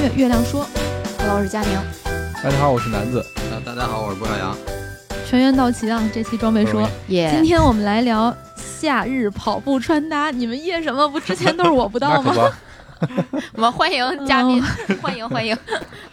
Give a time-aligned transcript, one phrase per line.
[0.00, 0.66] 月，月亮说
[1.18, 1.78] ，Hello，我是佳宁。
[2.42, 3.22] 大家好，我是南子。
[3.50, 4.56] 呃，大家好，我是郭小阳。
[5.26, 6.02] 全员到齐啊！
[6.12, 10.30] 这期装备说，耶今天我们来聊夏日跑步穿搭。
[10.30, 11.06] 你们夜什么？
[11.06, 12.34] 不之前都是我不到吗？
[13.52, 14.62] 我们欢迎嘉宾，
[15.02, 15.54] 欢迎欢迎。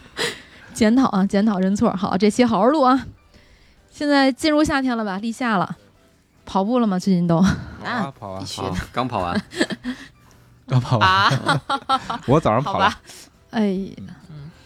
[0.74, 1.90] 检讨啊，检讨认错。
[1.92, 3.06] 好，这期好好录啊。
[3.90, 5.16] 现在进入夏天了吧？
[5.16, 5.76] 立夏了，
[6.44, 6.98] 跑步了吗？
[6.98, 9.42] 最近都啊啊，跑啊必，须好，刚跑完，
[10.68, 11.08] 刚跑完。
[11.08, 11.62] 啊，
[12.28, 12.92] 我早上跑了
[13.50, 13.78] 哎，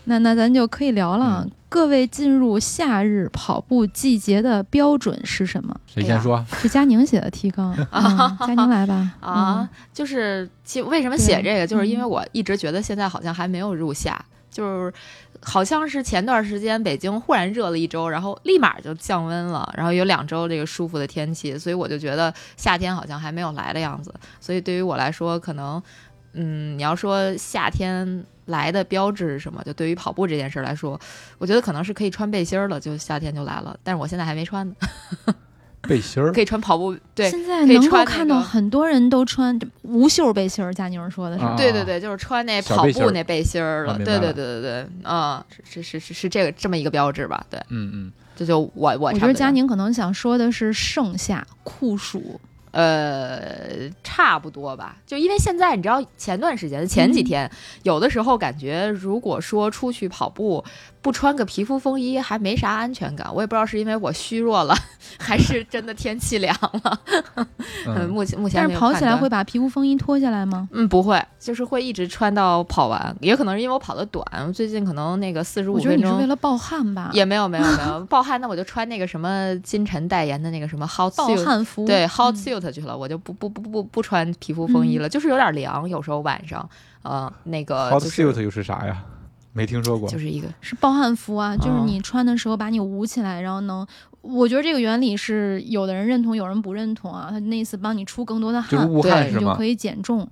[0.05, 1.45] 那那咱就可以聊了。
[1.45, 5.75] 嗯各位进入夏日跑步季节的标准是什么？
[5.87, 6.45] 谁先说？
[6.61, 9.11] 是佳宁写的提纲啊， 佳宁来吧。
[9.21, 14.93] 啊，就是其为什么写这个，就是因为我一直觉得现在好像还没有入夏，就是
[15.41, 24.13] 好像是前段时间北京忽然热了一周，然后立马就降温了，然后有两周这个舒服的天气，所以我就觉得夏天好像还没有来的样子。
[24.43, 25.83] 所以对于我来说，可能
[26.35, 28.27] 嗯，你要说夏天。
[28.47, 29.63] 来的标志是什么？
[29.65, 31.01] 就对于跑步这件事儿来说，
[31.39, 33.77] 我觉得可能是可以穿背心儿了，就夏天就来了。
[33.83, 34.75] 但是我现在还没穿呢，
[35.83, 40.73] 背心儿可以穿跑步，对，现在能看到很多人都穿无袖背心儿。
[40.73, 43.95] 佳宁说的是，啊对对对，就是穿那跑步那背心儿了。
[43.95, 47.45] 啊了对对对对对，啊、是是是是是这个这么一个标志吧？
[47.51, 52.41] 对，嗯嗯，这就我我我觉得佳宁可能想说的是盛夏酷暑。
[52.73, 57.51] 呃差不多吧，就因为现在你知道前段时间前嗯几天、
[57.85, 60.65] 有的时候感觉如果说出去跑步
[61.01, 64.75] 不穿个皮肤风衣还没啥安全感，我也不知道是因为我虚弱了，
[65.19, 66.55] 还是真的天气凉
[66.85, 66.99] 了。
[68.09, 70.69] 目前目前但是跑起来会把皮肤风衣脱下来吗？
[70.73, 77.11] 嗯，不会，就是会一直穿到跑完，也可能是因为我跑的短，最近可能那个四十五我觉得分钟你是为了暴汗吧？
[77.13, 81.85] 也没有没有没有 暴汗，那我就穿那个什么金晨代言的那个什么 hot 暴汗服。
[81.85, 86.69] 对 hot 嗯 suit 去了，我就不不不不不穿皮肤风衣了，就是有点凉，有时候晚上，
[87.03, 89.05] 呃，那个 Hot suit 又是啥呀？
[89.53, 90.09] 没听说过。
[90.09, 93.87] 就是一个是暴汗服啊，就是哦你穿的时候把你捂起来，然后能。
[94.23, 97.27] 我觉得这个原理是有的人认同，有人不认同啊。
[97.29, 99.65] 他那一次帮你出更多的汗，就汗对你就可？
[99.65, 100.29] 以减重。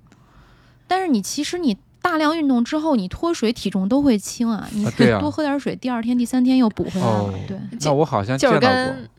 [0.87, 4.65] 但是你其实你大量运动之后，你脱水体重都会轻啊。
[4.71, 4.85] 你
[5.19, 7.13] 多喝点水，第二天、第三天又补回来了。
[7.13, 9.09] 哦对，那我好像就是见到过跟。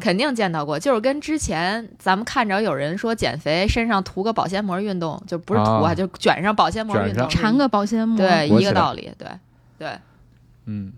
[0.00, 8.16] 肯定见到过，就是跟之前咱们看着有人说减肥身上涂个保鲜膜运动，就不是涂啊，啊就卷上保鲜膜运动，缠个保鲜膜。
[8.18, 9.28] 对一个道理，对
[9.78, 9.88] 对。
[10.66, 10.92] 嗯，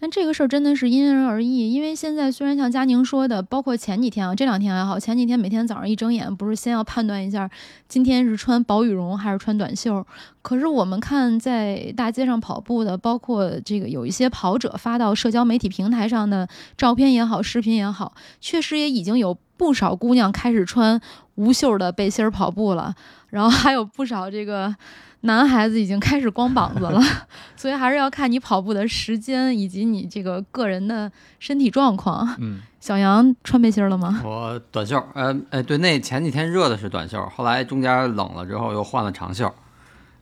[0.00, 7.48] 但这个事儿真的是因人而异，因为现在虽然像佳宁说的，包括前几天啊，这两天还好，前几天每天早上一睁眼，不是先要判断一下
[7.86, 10.04] 今天是穿薄羽绒还是穿短袖。
[10.40, 20.98] 可是我们看在大街上跑步的，包括这个有一些跑者发到社交媒体平台上的照片也好，视频也好，确实也已经有不少姑娘开始穿
[21.34, 22.94] 无袖的背心儿跑步了，
[23.28, 24.74] 然后还有不少这个。
[25.22, 27.00] 男孩子已经开始光膀子了，
[27.56, 32.26] 所以还是要看你跑步的时间以及你这个个人的身体状况。
[32.38, 34.20] 嗯，小杨穿背心儿了吗？
[34.24, 39.52] 我短袖，呃，哎，对，那前几天热的是短袖，后来中间冷了之后又换了长袖，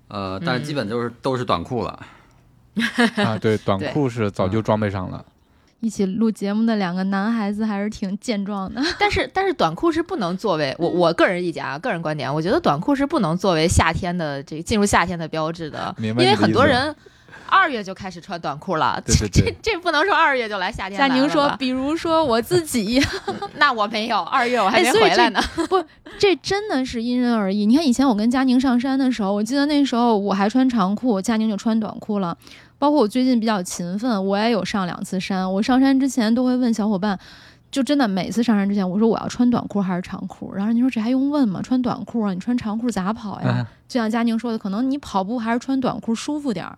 [0.09, 2.07] 呃，但是基本就是、都是短裤了。
[3.17, 5.25] 啊，对，短裤是早就装备上了。
[5.81, 8.83] 一起录节目的两个男孩子还是挺健壮的。
[8.99, 16.95] 但是但是短裤是不能作为我我个人意见啊，个人观点，我觉得短裤是不能作为夏天的这进入夏天的标志的，明白因为很多人
[17.51, 23.01] 二月就开始穿短裤了，对对对这这不能说二月就来夏天佳宁说，比如说我自己，
[23.57, 25.41] 那我没有，二月我还没回来呢。
[25.69, 25.83] 不
[26.19, 27.65] 这真的是因人而异。
[27.65, 32.37] 你看以前我跟佳宁上山的时候，我记得那时候我还穿长裤，佳宁就穿短裤了。
[32.79, 35.53] 包括我最近比较勤奋，我也有上两次山。
[35.53, 37.19] 我上山之前都会问小伙伴，
[37.71, 40.55] 就真的每次上山之前，我说我要穿短裤还是长裤。
[40.55, 41.61] 然后你说这还用问吗？
[41.61, 43.57] 穿短裤啊，你穿长裤咋跑呀？
[43.59, 46.77] 嗯就像佳宁说的，可能你跑步还是穿短裤舒服点儿，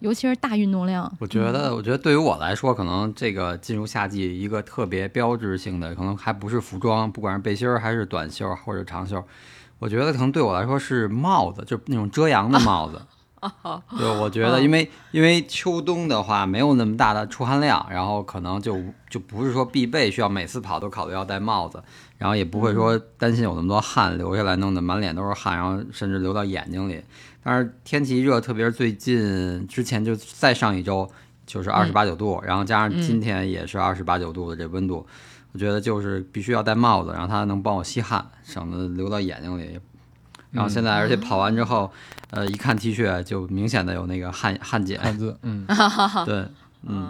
[0.00, 1.10] 尤其是大运动量。
[1.18, 9.24] 我觉得，我觉得对于我来说，可能这个进入夏季一个特别标志性的，可能还不是服装，不管是背心儿还是短袖或者长袖，
[9.78, 13.00] 我觉得可能对我来说是帽子，就是那种遮阳的帽子。
[13.96, 18.78] 对， 我觉得，嗯因为因为秋冬的话没有那么大的出汗量，然后可能就
[19.08, 21.82] 就不是说必备需要每次跑都考虑要戴帽子，
[22.18, 27.02] 然后也不会说担心有那么多汗流下来，弄得满脸都是汗，然后甚至流到眼睛里。
[27.42, 31.10] 但是天气一热，特别是最近之前就再上一周
[31.46, 35.06] 就是二十八九度，然后加上今天也是二十八九度的这温度，
[35.52, 39.80] 我觉得就是必须要戴帽子，然后它能帮我吸汗，省得流到眼睛里。
[40.52, 41.90] 然后现在，而且跑完之后，
[42.30, 45.66] 呃，一看 T 恤就明显的有那个汗汗碱，汉字，嗯
[46.26, 46.46] 对，
[46.82, 47.08] 嗯，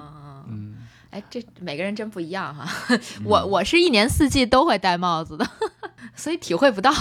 [0.49, 0.77] 嗯，
[1.11, 2.67] 哎，这每个人真不一样哈。
[3.25, 5.47] 我我是一年四季都会戴帽子的，
[6.15, 6.93] 所以体会不到。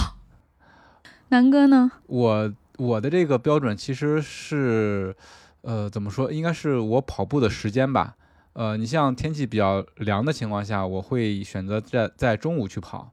[1.28, 1.92] 南哥呢？
[2.06, 5.14] 我我的这个标准其实是，
[5.62, 6.32] 呃，怎么说？
[6.32, 8.16] 应该是我跑步的时间吧。
[8.54, 13.12] 呃，你像天气比较凉的情况下，我会选择在在中午去跑。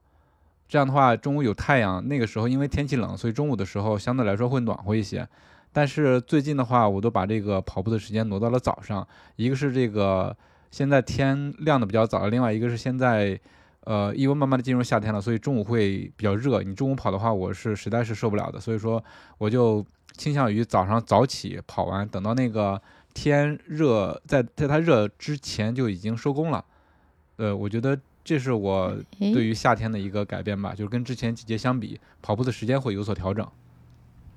[0.68, 5.26] 这样的话，中午有太阳，那个时候因为天气冷，所以中午的时候相对来说会暖和一些。
[5.72, 9.06] 但是最近的话，我都把这个跑步的时间挪到了早上。
[9.36, 10.36] 一个是这个
[10.70, 13.38] 现在天亮的比较早，另外一个是现在
[13.84, 16.62] 呃因为慢慢的进入夏天了，所以中午会比较热。
[16.62, 19.02] 你中午跑的话，我是实在是受不了的，所以说
[19.38, 19.84] 我就
[20.16, 22.80] 倾向于早上早起跑完，等到那个
[23.14, 26.64] 天热，在在它热之前就已经收工了。
[27.36, 27.96] 呃，我觉得
[28.28, 33.46] 这是我哎，对于夏天的一个改变吧，就是跟之前季节相比，跑步的时间会有所调整。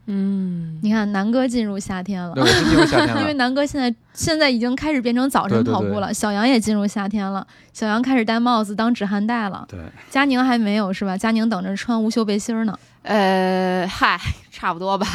[0.05, 2.41] 嗯，你看南哥进入夏天了对，。
[2.41, 3.33] 我是进入夏天 因为了。
[3.33, 9.77] 南哥现在现在已经开始变成早晨对对对跑步了，小杨也进入夏天了，小杨开始戴帽子当止汗带了，对，
[10.09, 11.17] 佳宁还没有是吧？
[11.17, 12.79] 佳宁等着穿无袖背心儿呢。
[13.03, 14.17] 呃，嗨，
[14.51, 15.05] 差不多吧。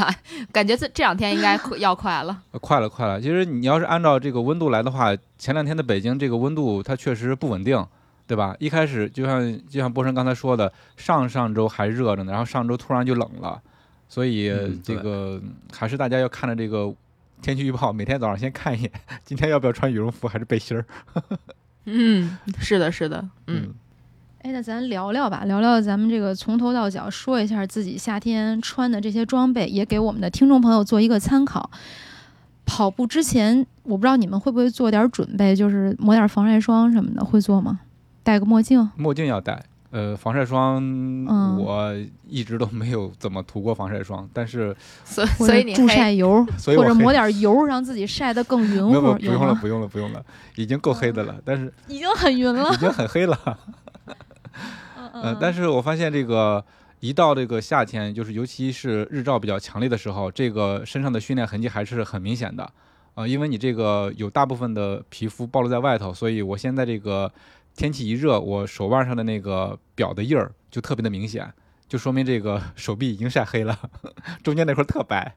[0.53, 2.43] 感觉这这两天应该要快了。
[2.51, 3.21] 呃快了，快了。
[3.21, 7.85] 其实你要是按照这个温度来的话，前两天的北京这个温度它确实不稳定，
[8.27, 8.57] 对吧？
[8.59, 13.61] 一开始就像就像波神刚才说的，上上周还热着呢，然后上周突然就冷了，
[14.09, 14.53] 所以
[14.83, 15.41] 这个
[15.73, 16.93] 还是大家要看着这个
[17.41, 18.93] 天气预报，每天早上先看一眼，
[19.25, 20.85] 今天要不要穿羽绒服还是背心儿？
[21.87, 23.73] 嗯，是的，是的，嗯，
[24.43, 31.71] 哎，那咱聊聊吧，聊聊咱们这个从头到脚，说一下自己夏天穿的这些装备，也给我们的听众朋友做一个参考。
[32.65, 37.79] 跑步之前，我不知道你们会不会做点准备，就是抹点防晒霜什么的，会做吗？
[38.27, 39.63] 戴个墨镜，墨镜要戴。
[39.93, 41.95] 呃，防晒霜、嗯我
[42.27, 48.91] 一直都没有怎么涂过防晒霜，但是所以你黑晒油，所以或者抹点油，让自己晒得更匀乎。
[48.91, 49.55] 不用了？
[49.55, 50.21] 不用了不用了，
[50.57, 52.77] 已经够黑的了，但是已经很匀了已。
[52.79, 53.39] 经很黑了。
[55.13, 56.63] 嗯呃，但是是我发现这个
[56.99, 62.69] 一到这个夏天，就是尤其是日照比较强烈的时候，这个身上的训练痕迹还是很明显的。
[63.15, 67.33] 呃，因为你这个有大部分的皮肤暴露在外头，所以我现在这个
[67.77, 71.53] 天气一热，我手腕上的那个表的印儿就特别的明显，
[71.89, 73.79] 就说明这个 手臂已经晒黑了，
[74.43, 75.35] 中间那块儿特白。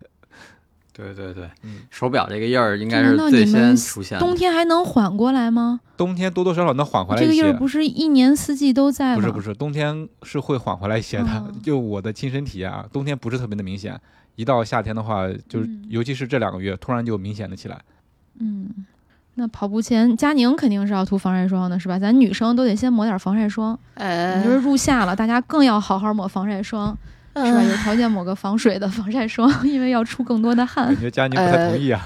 [0.91, 4.25] 对对对，嗯手表这个印儿应该是最先出现的。
[4.25, 5.79] 冬天还能缓过来吗？
[5.95, 7.47] 冬天多多少少能缓回来一些这个。
[7.47, 9.21] 印儿不是一年四季都在吗？
[9.21, 11.25] 不是不是，冬天是会缓回来一些的。
[11.25, 13.97] 哦 就我的亲身体验啊，冬天不是特别的明显，
[14.35, 17.79] 一到夏天的话，就是、嗯尤其是这两个月，突然就明显的起来。
[18.39, 18.69] 嗯，
[19.39, 21.97] 那跑步前，佳宁肯定是要涂防晒霜的，是吧？
[21.97, 23.77] 咱女生都得先抹点防晒霜。
[23.93, 26.95] 呃，你就是入夏了，大家更要好好抹防晒霜，
[27.35, 27.63] 是吧？
[27.63, 30.99] 有条件抹个防水的防晒霜， 因为要出更多的汗感。
[30.99, 32.05] 觉佳宁不太同意啊。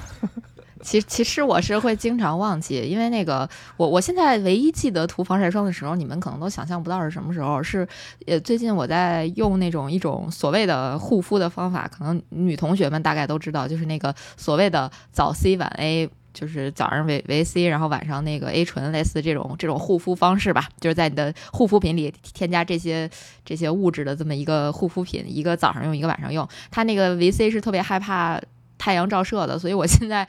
[0.83, 7.63] 其其实我是会经常忘记，因为那个我我现在唯一记得涂防晒霜的时候，你们可能都想象不到是什么时候。
[7.63, 7.87] 是
[8.27, 16.09] 呃，最近我在用那种一种所谓的护肤的方法，可能女同学们大概都知道，就是那个所谓的早 C 晚 A。
[16.33, 23.09] 就是早上维维 C，然后晚上那个 A 醇，类似这种这种护肤方式吧，就是在你的护肤品里添加这些
[23.45, 26.47] 这些物质的这么一个护肤品，一个早上用，一个晚上用。
[26.71, 28.41] 它那个维 C 是特别害怕
[28.77, 30.27] 太阳照射的，所以我现在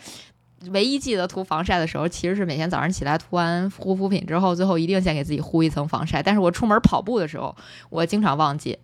[0.70, 6.22] 唯一记得涂防晒的时候，其实是每天早上起来涂完护肤品之后，最后一定先给自己敷一层防晒。
[6.22, 7.54] 但是我出门跑步的时候，
[7.90, 8.78] 我经常忘记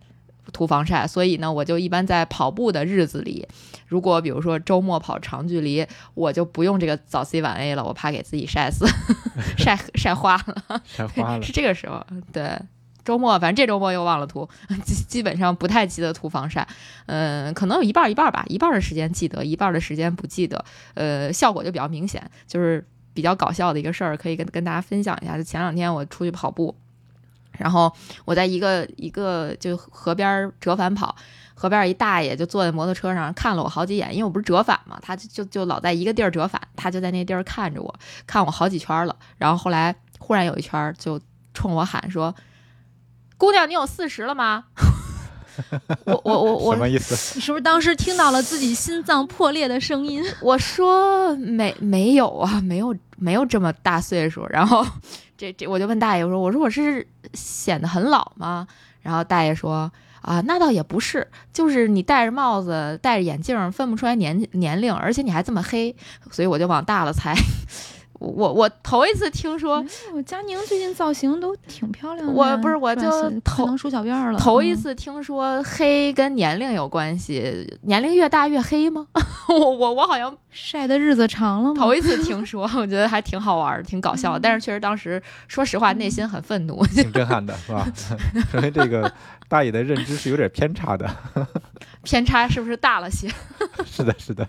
[0.53, 3.47] 涂防晒，所以呢，我就一般在跑步的日子里，
[3.87, 8.87] 如果比如说周末跑长距离，我就不用这个早 C 晚 A 了，我怕给自己晒死，
[9.59, 10.83] 晒晒花了。
[10.85, 11.53] 晒花了是。
[11.53, 12.59] 这个时候，对。
[13.03, 14.47] 周末，反正这周末又忘了涂，
[14.85, 16.69] 基基本上不太记得涂防晒，
[17.07, 25.39] 嗯，可能有一半儿一半儿吧，一半儿的时间记得，一半儿的时间不记得，呃，效果就比较明显，就是比较搞笑的一个事儿，可以跟跟大家分享一下。
[25.39, 26.77] 就前两天我出去跑步，
[27.59, 27.93] 然后
[28.25, 31.15] 我在一个一个就河边儿折返跑，
[31.55, 37.95] 河边儿一大爷就坐在摩托车上看了我好几眼，因为我不是折返嘛，他就就就老在一个地儿折返，他就在那地儿看着我，
[38.27, 41.21] 看我好几圈儿了，然后后来忽然有一圈儿就
[41.53, 42.35] 冲我喊说
[43.37, 44.65] ：“姑娘，你有四十了吗？”
[46.07, 47.35] 我我我我什么意思？
[47.39, 50.25] 你是不是当时听到了自己心脏破裂的声音？
[50.41, 54.45] 我说没没有啊，没有没有这么大岁数。
[54.49, 54.85] 然后
[55.39, 58.67] 这这我就问大爷我说我说我是显得很老吗？
[59.03, 65.95] 然后大爷说啊，那倒也不是，就是你戴着帽子戴着眼镜分不出来年年龄，而且你还这么黑，
[66.31, 67.35] 所以我就往大了猜。
[68.21, 69.85] 我我头一次听说，
[70.15, 72.33] 我佳宁最近造型都挺漂亮的。
[72.33, 73.11] 我不是我就
[73.41, 74.39] 头能梳小辫儿了。
[74.39, 79.07] 头一次听说黑跟年龄有关系，年龄越大越黑吗？
[79.49, 81.81] 我我我好像晒的日子长了吗？
[81.81, 84.39] 头一次听说，我觉得还挺好玩，挺搞笑。
[84.39, 87.87] 但是确实当时说实话内心很愤怒，挺震撼的，是吧？
[88.53, 89.11] 说明这个
[89.49, 91.09] 大爷的认知是有点偏差的。
[92.03, 93.29] 偏差是不是大了些？
[93.85, 94.49] 是的，是的。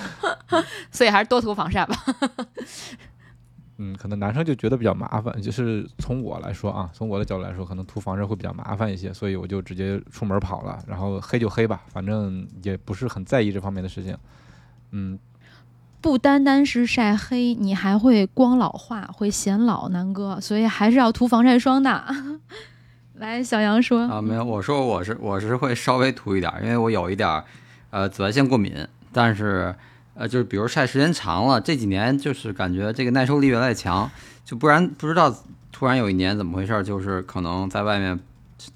[0.90, 1.96] 所以还是多涂防晒吧。
[3.82, 14.14] 嗯，可能男生就觉得比较麻烦，就是从我来说啊，从我的角度来说，可能涂防晒会比较麻烦一些，所以我就直接出门跑了，然后黑就黑吧，反正也不是很在意这方面的事情。
[14.90, 15.18] 嗯，
[16.02, 22.04] 不单单是晒黑，你还会光老化，会显老，南哥，所以还是要涂防晒霜的。
[23.20, 27.44] 来，小杨说啊，没有，我说我是我是会稍微涂一点，因为我有一点
[27.90, 28.74] 呃紫外线过敏，
[29.12, 29.74] 但是。
[30.12, 34.10] 呃，就是比如晒时间长了，这几年就是感觉这个耐受力越来越强，
[34.44, 35.34] 就不然不知道
[35.72, 38.18] 突然有一年怎么回事，就是可能在外面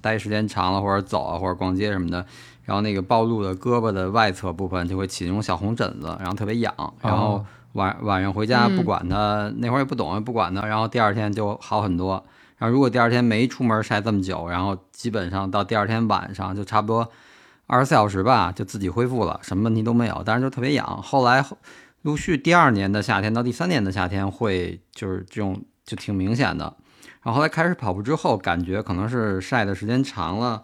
[0.01, 2.25] 待时间长了，或者走啊，或者逛街什么的，
[2.63, 6.73] 然后那个暴露的胳膊的外侧部分就会起那种小红疹子，然后特别痒，
[7.03, 12.25] 然后晚晚上回家不管它，那会儿也不懂也不管它，然后第二天就好很多。
[12.65, 17.07] 然后如果第二天没出门晒这么久，然后基本上到第二天晚上就差不多。
[17.67, 21.03] 二十四小时吧，就自己恢复了，什么问题都没有，但是就特别痒。
[21.03, 21.45] 后来
[22.01, 26.75] 陆续第二年的夏天到第三年的夏天会就是这种就挺明显的。
[27.23, 30.63] 然后后来开始跑步之后，感觉可能是晒的时间长了，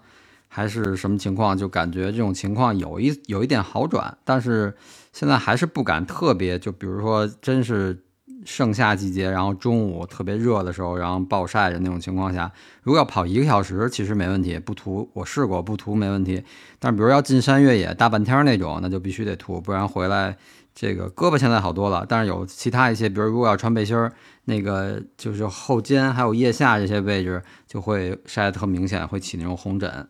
[0.48, 4.16] 还是什么情况，就感觉这种情况有一有一点好转。
[4.24, 4.74] 但是
[5.12, 8.02] 现在还是不敢特别，就比如说真是。
[8.44, 12.50] 盛夏季节，然后中午特别热的时候，然后暴晒的那种情况下，
[12.82, 16.42] 如果要跑一个小时，其实没问题，不涂我试过，不涂没问题。
[16.78, 20.36] 但是比如要进山越野大半天那种，那就必须得涂，不然回来
[20.74, 24.12] 这个胳膊现在好多了，但是有其他一些，比如如果要穿背心儿，
[24.44, 30.08] 那个就是后肩还有腋下这些位置就会晒得特明显，会起那种红疹。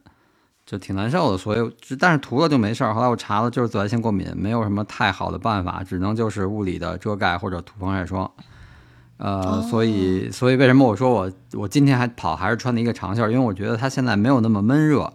[0.71, 2.95] 就挺难受的，所以但是涂了就没事儿。
[2.95, 8.31] 后来我查了，就是紫外线过敏，没有什么太好的办法，只能就是物理的遮盖或者涂防晒霜。
[9.17, 13.29] 呃，所以所以为什么我说我我今天还跑还是穿的一个长袖？
[13.29, 15.12] 因为我觉得它现在没有那么闷热，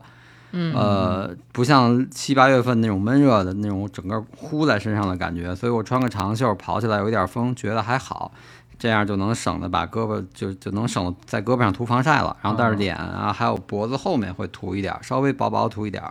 [0.51, 8.33] 呃，不像七八月份那种闷热的那种整个呼在身上的感觉，所以我穿个长袖跑起来有一点风，觉得还好。
[8.77, 16.03] 这样就能省得把胳膊就就能省在胳膊上涂防晒了，然后但是脸啊还有脖子后面会涂一点，稍微薄薄涂一点。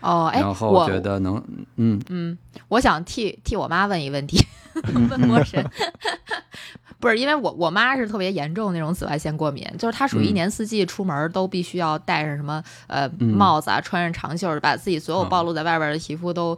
[0.00, 1.42] 哦，哎，然后觉得能，
[1.76, 2.36] 嗯嗯，
[2.68, 4.38] 我想替替我妈问一问题，
[5.08, 5.64] 问魔神。
[7.04, 16.56] 不是因为我我妈是特别严重那种紫外线过敏，就是她属于一年四季出门都必须要戴上什么呃帽子啊，穿上长袖，把自己所有暴露在外边的皮肤都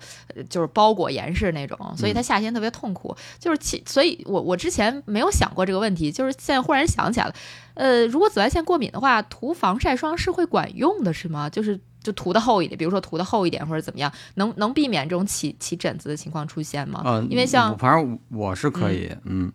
[0.48, 3.12] 就是包裹严实那种，所以她夏天特别痛苦。
[3.40, 7.34] 就是其所以，我我之前没有想过这个问题，就是现在忽然想起来了。
[7.74, 11.50] 呃，如果紫外线过敏的话，涂防晒霜是会管用的，是吗？
[11.50, 17.02] 就是就涂的厚一点，比如说涂的厚一点或者怎么样，能能避免这种起起疹子的情况出现吗？
[17.04, 19.52] 嗯，因为像反正我是可以，嗯。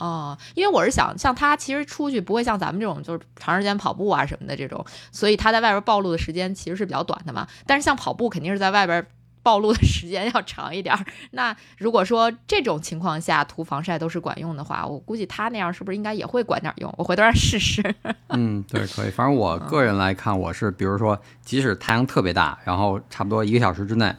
[0.00, 7.46] 哦，因为我是想，像他其实出去不会像咱们这种就是长时间跑步啊什么的这种，所以他在外边暴露的时间其实是比较短的嘛。
[7.66, 9.06] 但是像跑步肯定是在外边
[9.42, 10.94] 暴露的时间要长一点。
[11.30, 16.92] 那如果说这种情况下涂防晒都是管用的话，我估计他那样是不是应该也会管点用？
[16.96, 17.82] 我回头让试试。
[18.28, 19.10] 嗯，对，可以。
[19.10, 24.14] 反正我个人来看，我是比如说，即使太阳特别大，然后差不多一个小时之内。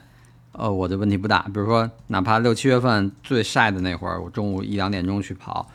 [0.52, 1.42] 呃，我的问题不大。
[1.52, 5.66] 比如说，哪怕六七月份最晒的那会儿，我中午一两点钟去跑，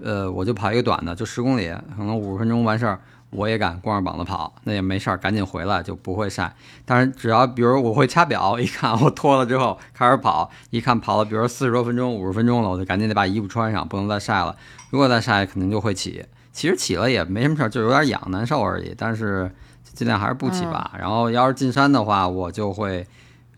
[0.00, 6.54] 呃，我就跑一个短的，就十公里，可能五十分钟完事儿，我也敢光着膀子跑，那也没事儿，赶紧回来就不会晒。
[6.84, 14.56] 但是只要比如我会掐表， 一看我脱了之后开始跑，一看跑了，比如四十多分钟、五十分钟了，我就赶紧得把衣服穿上，不能再晒了。
[14.90, 16.24] 如果再晒，肯定就会起。
[16.52, 18.94] 其实起了也没什么事儿，就有点痒、难受而已。
[18.96, 19.50] 但是
[19.82, 20.92] 尽量还是不起吧。
[20.98, 23.04] 然后要是进山的话，我就会。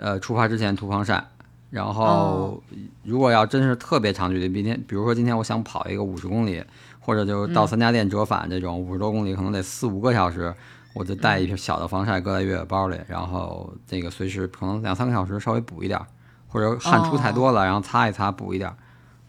[0.03, 1.25] 呃，出发之前涂防晒，
[1.71, 2.61] 然后
[3.05, 6.61] 如果要真是特别长距离，明天比如说今天我想跑一个五十公里，
[6.99, 10.53] 或者就到三家店折返这种五十多公里，可能得四五个小时，
[10.93, 16.01] 我就带一瓶小的防晒搁在越野包里，然后这个随时可能两三个小时稍微补一点，
[16.49, 18.75] 或者汗出太多了，然后擦一擦补一点。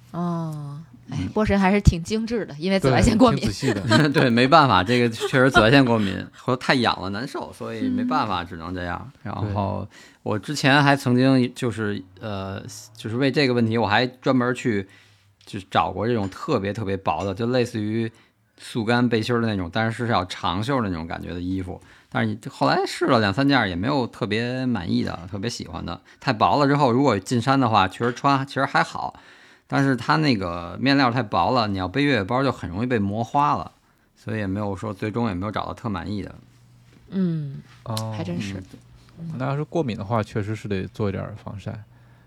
[0.10, 0.80] 哦，
[1.10, 3.54] 哎，波神还是挺精致的，因为紫外线过敏挺仔。
[3.54, 3.82] 细的。
[4.10, 9.12] 对，没办法，这个确实紫外线过敏，或者太痒了难受，所以没办法，只能这样。
[9.22, 9.88] 然后
[10.24, 12.62] 我之前还曾经就是呃，
[12.96, 14.88] 就是为这个问题，我还专门去
[15.46, 18.10] 就是找过这种特别特别薄的，就类似于
[18.58, 21.82] 速干背心儿的那种，但是是要长袖的那种感觉的衣服。
[22.10, 26.00] 但是你后来试了两三件，也没有特别满意的、特别喜欢的。
[26.20, 29.20] 太薄了之后，如果进山的话，确实穿其实还好，
[29.68, 33.72] 但是它那个面料太薄了，你要背越野包就很容易被磨花了，
[34.16, 36.36] 所以也没有说最终也没有找到特满意的。
[37.10, 38.62] 嗯，哦，还真是。
[39.38, 41.72] 那要是过敏的话，确实是得做一点儿防晒。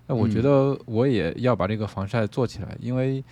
[0.07, 3.23] 哎，我觉嗯得我也要把这个防晒做起来，因为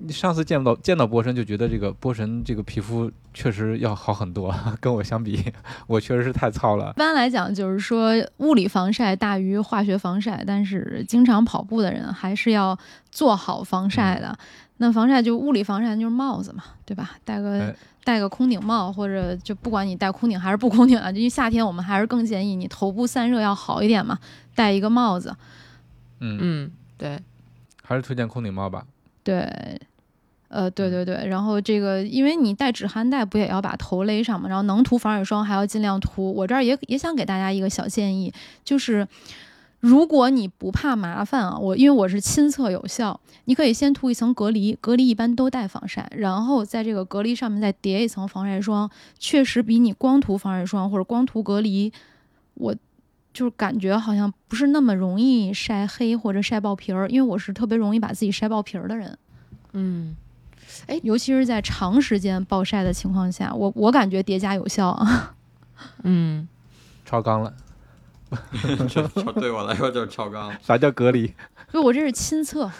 [0.00, 5.52] 你上次见到见到波神就觉得这个波神这个皮肤确实要好很多， 跟我相比，
[5.86, 6.98] 我确实是太糙了一。
[6.98, 12.78] 般来讲，就是说物理防晒大于化学防晒，但是经常跑步的人还是要
[13.10, 14.38] 做好防晒的。
[14.80, 17.12] 那防晒就物理防晒就是帽子嘛，对吧？
[17.24, 17.74] 戴个、哎
[18.04, 24.18] 戴个空顶帽，或者就不管你戴空顶还是不空顶啊，因为夏天我们还是更建议你头部散热要好一点嘛，
[24.54, 25.36] 戴一个帽子。
[26.20, 27.20] 嗯，嗯，对，
[27.82, 28.86] 还是推荐空顶帽吧。
[29.22, 29.78] 对，
[30.48, 36.32] 呃，对对对，然后这个，因为你戴止汗带不也要把头勒上嘛，然后能涂防晒霜还要尽量涂。
[36.32, 38.32] 我这儿也也想给大家一个小建议，
[38.64, 39.06] 就是
[39.80, 51.92] 如果你不怕麻烦啊，我因为我是亲测有效，你可以先涂一层隔离，隔离一般都带防晒，然后在这个隔离上面再叠一层防晒霜，确实比你光涂防晒霜或者光涂隔离，
[52.54, 52.74] 我。
[53.30, 59.16] 就是感觉好像不是那么容易晒黑或者晒爆皮儿，因为我是特别容易把自己晒爆皮儿的人。
[59.74, 60.16] 嗯，
[61.02, 65.34] 尤其是在长时间暴晒的情况下，我我感觉叠加有效啊。
[66.04, 66.48] 嗯，
[67.04, 67.52] 超纲了，
[69.40, 70.52] 对我来说就是超纲。
[70.62, 71.32] 啥叫隔离？
[71.72, 72.70] 就我这是亲测，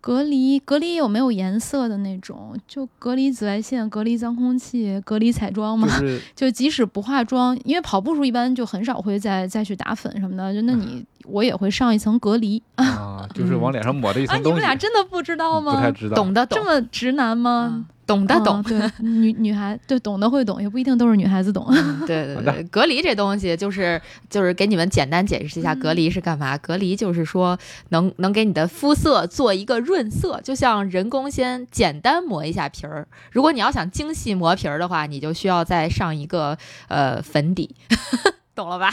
[0.00, 2.56] 隔离隔离有没有颜色的那种？
[2.66, 5.86] 就隔离紫外线、隔离脏空气、隔离彩妆嘛。
[5.88, 14.36] 就是 就即使不化妆，因为跑步时候一般就很少会再再去打粉什么的，就那你我也会上一层隔离啊， 就是往脸上抹的一啊。
[14.36, 14.54] 你层东西。
[14.54, 15.90] 们俩真的不知道嗯不太吗？
[15.92, 16.14] 知道。
[16.16, 17.86] 懂得懂这，么直男吗嗯？
[18.10, 18.80] 懂得懂嗯。
[18.80, 21.66] 对，女女孩对懂得会懂，也不一定都是女孩子懂。
[21.70, 26.56] 嗯对对对，隔离这东西就是就是给你们简单解释一下，隔离是干嘛？
[26.58, 27.58] 隔离就是说
[27.90, 33.06] 能能给你的肤色做一个润色，就像人工先简单磨一下皮儿。
[33.30, 36.56] 如果你要想精细磨皮儿的话，你就需要再上一个
[36.88, 37.74] 呃粉底，
[38.54, 38.90] 懂了吧？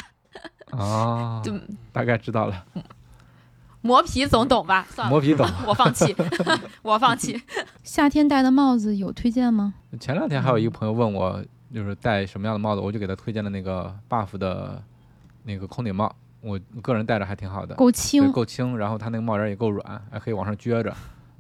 [0.71, 1.53] 哦 就，
[1.91, 2.63] 大概知道了。
[3.81, 4.85] 磨皮总懂吧？
[4.89, 5.47] 算了，磨皮懂。
[5.67, 6.15] 我放弃，
[6.81, 7.41] 我放弃。
[7.83, 9.73] 夏天戴的帽子有推荐吗？
[9.99, 14.81] 前两天还有一个朋友问我，就是戴什么样的帽子，我就给他推荐了那个 Buff 的
[15.43, 20.91] 那个空顶帽，我个人戴着还挺好的，够轻，够轻，然后它那个帽檐也够软，还可以往上撅着，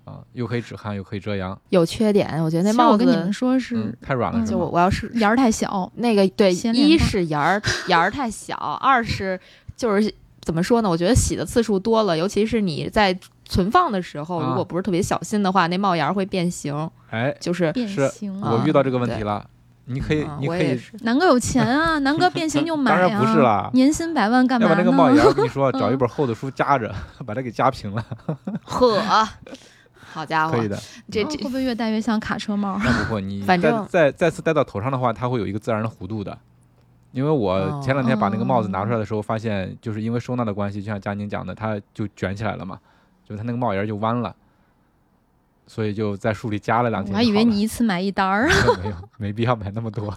[0.05, 1.59] 啊，又可以止汗，又可以遮阳。
[1.69, 4.45] 有缺点，我觉得那帽我跟你们说是嗯，太软了？
[4.45, 9.39] 就我我要是檐儿太小，那个对，先一是檐儿 檐儿太小，二是
[9.75, 10.13] 就是
[10.47, 10.89] 怎么说呢？
[10.89, 19.45] 我觉得洗的次数多了，尤其是你在存放的时候，啊如果不是特别小心的话，那帽檐儿会变形，哎，就是变是形啊我遇到这个问题了，
[19.87, 20.79] 你可以啊，你可以。
[21.01, 26.89] 南哥有钱啊，南哥变形就买啊， 当然不是啦年薪百万干嘛要把那个帽檐，我跟你说， 嗯找一本厚的书夹着，
[27.25, 28.01] 把它给夹平了，
[28.63, 29.27] 呵，
[30.13, 30.79] 好家伙可以，的。
[31.11, 32.79] 这这嗯会不会越戴越像卡车帽？
[32.83, 36.37] 那不会，你再反正再再次戴到头上的话，它会有一个自然的弧度的。
[37.17, 42.79] 因为我哦前两天把那个帽子拿出来的时候，发现就是因为收纳的关系，就像佳宁讲的，它就卷起来了嘛，
[43.27, 44.35] 就是它那个帽檐就弯了，
[45.65, 47.11] 所以就在书里加了两天。
[47.11, 48.47] 我还以为你一次买一单儿。
[48.83, 50.15] 没有，没必要买那么多。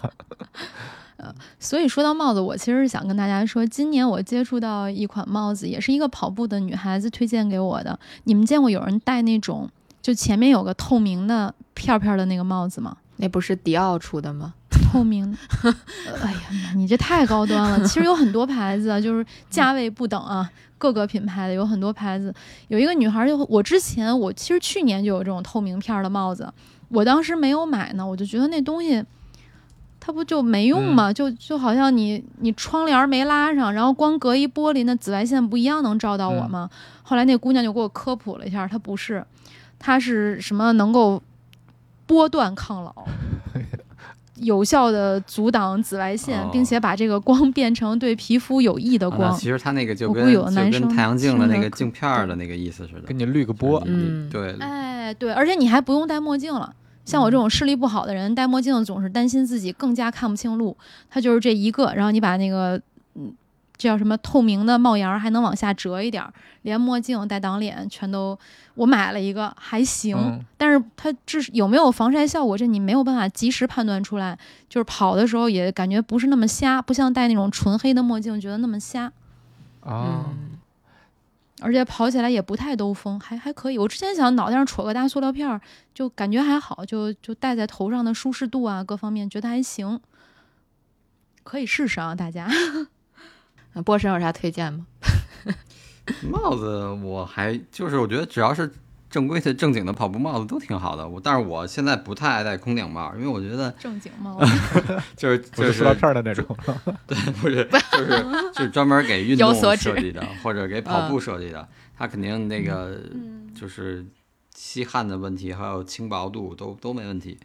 [1.59, 7.99] 所以说到帽子，我其实是想跟大家说，今年我接触到一款帽子，也是一个跑步的女孩子推荐给我的。
[8.25, 9.69] 你们见过有人戴那种
[10.01, 12.97] 就前面有个透明的片儿片儿的那个帽子吗？
[13.17, 14.55] 那不是迪奥出的吗？
[14.79, 15.75] 透明的，呃
[16.23, 16.39] 哎呀，
[16.75, 17.85] 你这太高端了。
[17.85, 22.33] 其实有很多牌子，啊，就是价位不等啊，各个品牌的有很多牌子。
[22.67, 26.51] 有一个女孩就我之前我其实去年就有这种透明片儿的帽子，
[26.89, 29.03] 我当时没有买呢，我就觉得那东西。
[30.03, 31.13] 它不就没用吗？
[31.13, 36.67] 就就好像你你窗帘没拉上，然后光隔一玻璃，那紫外线不一样能照到我吗？
[37.03, 39.23] 后来那姑娘就给我科普了一下，它不是，
[39.77, 41.21] 它是什么能够
[42.07, 42.91] 波段抗老，
[44.41, 49.33] 有效的阻挡紫外线，哦并且把这个光变成对皮肤有益的光。
[49.35, 53.13] 其实它那个就跟就跟太阳镜的那个镜片儿的那个意思似的给。
[53.13, 56.73] 你滤个波，嗯对，哎，对，而且你还不用戴墨镜了。
[57.05, 60.75] 像我这种视力不好的人，戴墨镜总是担心自己更加看不清路。
[61.09, 62.81] 它就是这一个，然后你把那个
[63.15, 63.31] 嗯
[63.81, 68.37] 这叫什么透明的帽檐儿，还能往下折一点儿，连墨镜带挡脸全都，
[68.75, 74.37] 我买了一个还行，嗯但是它至有没有防晒效果，这你没有办法及时判断出来。
[74.69, 79.11] 就是跑的时候也感觉不是那么瞎，不像戴那种纯黑的墨镜觉得那么瞎，
[79.79, 80.59] 啊，嗯
[81.63, 83.79] 而且跑起来也不太兜风，还还可以。
[83.79, 85.59] 我之前想脑袋上戳个大塑料片儿，
[85.95, 89.99] 就感觉还好，就就戴在头上的舒适度啊各方面觉得还行，
[91.41, 92.47] 可以试试啊，大家。
[93.73, 94.85] 那波神有啥推荐吗？
[96.29, 98.69] 帽子我还就是我觉得只要是
[99.09, 101.07] 正规的正经的跑步帽子都挺好的。
[101.07, 104.51] 我但是我现在不太爱戴空顶帽，因为我觉得正经帽子，
[105.15, 106.45] 就是不就是是塑料片儿的那种。
[107.07, 111.65] 对不是就是就是专门给运动设计的，或者给跑步设计的，
[111.97, 112.99] 它肯定那个
[113.53, 114.05] 就是
[114.55, 117.37] 吸汗的问题，还有轻薄度都都没问题。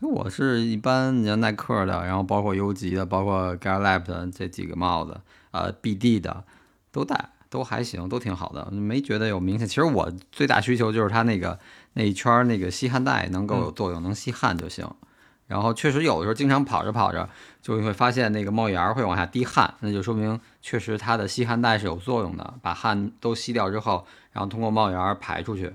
[0.00, 5.20] 我是一般你像耐克的，然后包括优级的，包括 Gallup 的这几个帽子，
[5.52, 6.44] 呃，BD 的
[6.90, 9.66] 都带，都还行，都挺好的，没觉得有明显。
[9.66, 11.58] 其实我最大需求就是它那个
[11.92, 14.86] 那一圈儿那个吸汗带能够有作用，能吸汗就行。
[15.46, 17.28] 然后确实有的时候经常跑着跑着，
[17.60, 25.74] 就会发现那个帽檐儿会往下滴汗，那就说明确实它的吸汗带是有作用的，把汗都吸掉之后，然后通过帽檐儿排出去。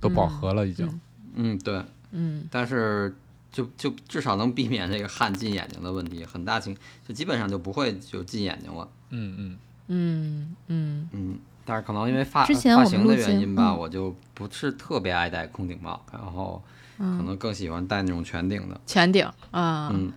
[0.00, 1.00] 都饱和了已经。
[1.34, 1.82] 嗯，对。
[2.10, 3.16] 嗯但是
[3.52, 6.74] 就就至少能避免这个汗进眼睛的问题，很大情
[7.06, 8.88] 就基本上就不会就进眼睛了。
[9.10, 16.62] 嗯嗯，嗯嗯嗯，但是可能因为发之前我们发型的原因吧，嗯我就不是特别爱戴空顶帽，然后
[16.96, 18.80] 可嗯，能更喜欢戴那种全顶的。
[18.86, 20.12] 全顶啊，嗯，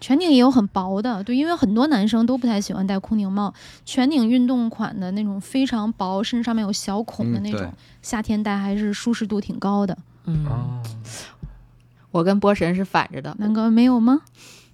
[0.00, 3.52] 全顶也有很薄的，对，因为很多男生都不太喜欢戴空顶帽，
[3.84, 7.72] 全顶运动款的那种非常薄，甚至上面有小孔的那种，
[8.02, 9.96] 夏天戴还是舒适度挺高的。
[10.28, 10.82] 嗯，啊，
[12.10, 14.20] 我跟波神是反着的，南哥没有吗？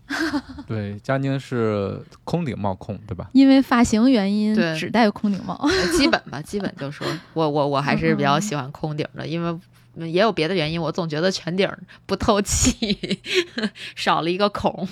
[0.66, 3.31] 对，佳宁是空顶帽控，对吧？
[3.33, 5.55] 因为发型原因对只戴空顶帽。
[5.55, 9.59] 呃基本吧， 基本就说我我我还是比较喜欢空顶的，因为
[9.95, 11.71] 嗯也有别的原因，我总觉得全顶
[12.05, 13.21] 不透气，
[13.97, 14.87] 少了一个孔。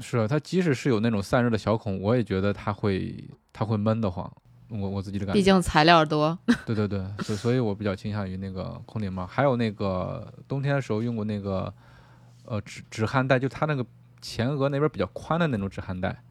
[0.00, 4.30] 是它即使是有那种散热的小孔，我也觉得它会它会闷得慌。
[4.80, 5.38] 我我自己的感觉。
[5.38, 6.38] 毕竟材料多。
[6.66, 11.72] 对对对，所所以我比较倾向于那个空顶帽，还有那个冬天的时候用过那个
[12.44, 13.84] 呃止止汗带，就它那个
[14.20, 16.22] 前额那边比较宽的那种止汗带，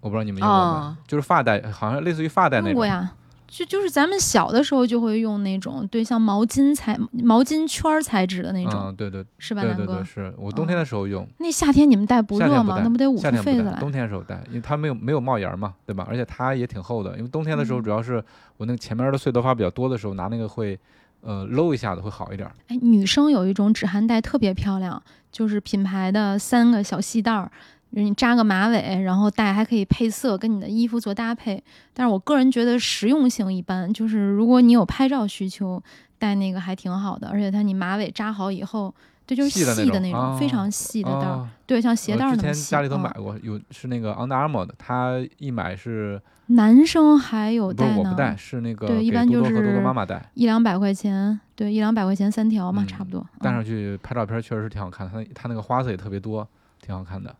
[0.00, 2.70] 我不知道你们用过没，哦就是发带，好像类似于发带那种。
[2.70, 3.12] 用过呀，
[3.50, 9.84] 就就是咱们小的时候就会用那种，对，像毛巾材、毛巾圈儿材质的那种，嗯，对对是吧，南哥？
[9.84, 12.76] 对对对，是我冬天的时候用，那夏天你们戴不热吗？
[12.76, 13.78] 不那不得捂出痱子来？
[13.80, 16.06] 冬天的时候戴，因为它没有没有帽檐嘛，对吧？
[16.08, 18.24] 而且它也挺厚的，因为冬天的时候嗯主要是
[18.56, 20.78] 我那个前面的碎头发比较多的时候，拿那个会
[21.22, 22.54] 呃搂一下子会好一点儿。
[22.68, 27.50] 哎，女生有一种止汗带特别漂亮，就是品牌的三个小细带儿，
[27.90, 31.62] 你扎个马尾，然后戴还可以配色，跟你的衣服做搭配。
[31.92, 35.82] 但是我个人觉得实用性一般，就是如果你有拍照需求，
[36.18, 37.28] 戴那个还挺好的。
[37.28, 38.94] 而且它你马尾扎好以后，
[39.26, 42.70] 这，就是细的那种，啊非常细的带儿，哦对，像鞋带儿我之前那么细。
[42.70, 53.20] 家里头嗯买过，有是那个 Under Armour 的，它一买是男生还有戴呢，我不戴，是那个对一给般就是多多妈妈戴，一两百块钱，对，一两百块钱三条嘛，嗯差不多。
[53.20, 56.46] 嗯戴上去拍照片确实是挺好看的，它它那个花色也特别多，
[56.80, 57.34] 挺好看的。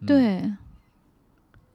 [0.00, 0.52] 嗯，对，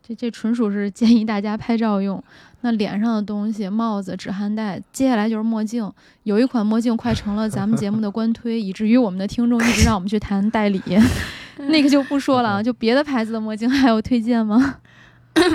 [0.01, 2.23] 这这纯属是 建议大家拍照用。
[2.65, 5.91] 那脸上的东西，帽子、止汗带，接下来就是墨镜。
[6.23, 10.81] 有一款墨镜快成了咱们节目的官推，以至于我们的听众一直让我们去谈代理，
[11.67, 12.63] 那个就不说了啊。
[12.63, 14.77] 就别的牌子的墨镜还有推荐吗？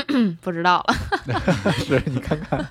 [0.09, 0.95] 嗯， 不知道了。
[1.85, 2.65] 是你看看，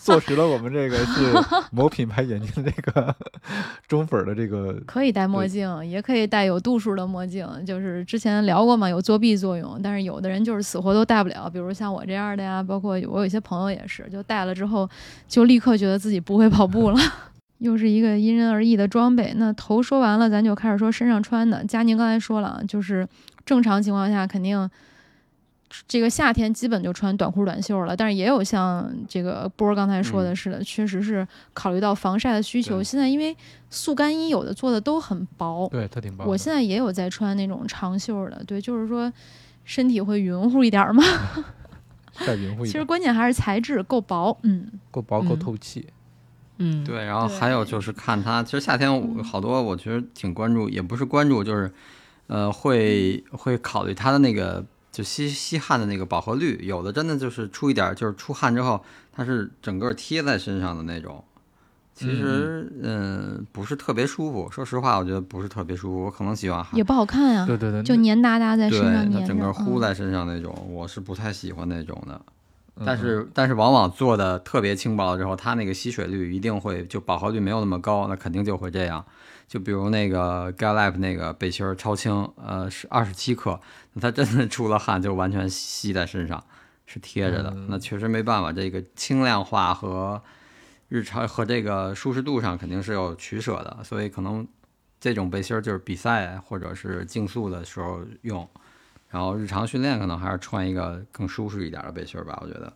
[0.00, 1.32] 坐实了我们这个是
[1.70, 3.14] 某品牌眼镜这个
[3.86, 7.46] 中粉儿的这个可以戴墨镜，也可以戴有度数的墨镜。
[7.66, 14.88] 就是之前聊过嘛，有作弊作用，但是有的人就是死活都戴不了，比如像我这样的呀，包括我有些朋友也是，就戴了之后
[15.28, 16.98] 就立刻觉得自己不会跑步了。
[17.58, 19.34] 又是一个因人而异的装备。
[19.36, 21.62] 那头说完了，咱就开始说身上穿的。
[21.64, 23.06] 佳宁刚才说了啊，就是
[23.44, 24.68] 正常情况下肯定。
[25.86, 32.82] 这个夏天基本就穿短裤短袖了，但是也有像这个波儿刚才说的似的，确实是考虑到防晒的需求。
[32.82, 33.36] 现在因为
[33.70, 36.24] 速干衣有的做的都很薄，对，它挺薄。
[36.24, 39.12] 我现在也有在穿那种长袖的，对，就是说
[39.64, 41.04] 身体会匀乎一点儿嘛。
[42.26, 45.86] 再匀乎 一点，其实关键还是材质够薄，嗯，够薄够嗯透气。
[46.58, 51.72] 嗯，对，然后还有就是看它，其实夏天我好多我其实挺关注，也不是关注，就是
[52.26, 61.24] 呃会会考虑它的那个就吸吸汗的那个饱和率，有的真的就是出一点儿，就是出汗之后它是整个贴在身上的那种。
[61.92, 64.50] 其实嗯不是特别舒服。
[64.50, 72.20] 说实话，我觉得不是特别舒服，我可能喜欢也不好看啊，对对对，就黏哒哒在身上它粘，整个糊嗯在身上那种，我是不太喜欢那种的。
[72.76, 79.04] 嗯但是但是往往做的特别轻薄了之后，它那个吸水率一定会就饱和率没有那么高，那肯定就会这样。
[79.50, 83.58] 就比如那个 Galap 那个背心儿超轻，呃是二十七克，
[83.94, 86.40] 那它真的出了汗就完全吸在身上，
[86.86, 87.50] 是贴着的。
[87.50, 90.22] 嗯那确实没办法，这个轻量化和
[90.88, 94.46] 日常和这个舒适度上肯定是有取舍的，所以可能
[95.00, 98.48] 这种背心儿就是比赛或者是竞速的时候用。
[99.08, 102.72] 然后日常训练可能还是穿一个更舒适一点的背心儿吧，我觉得。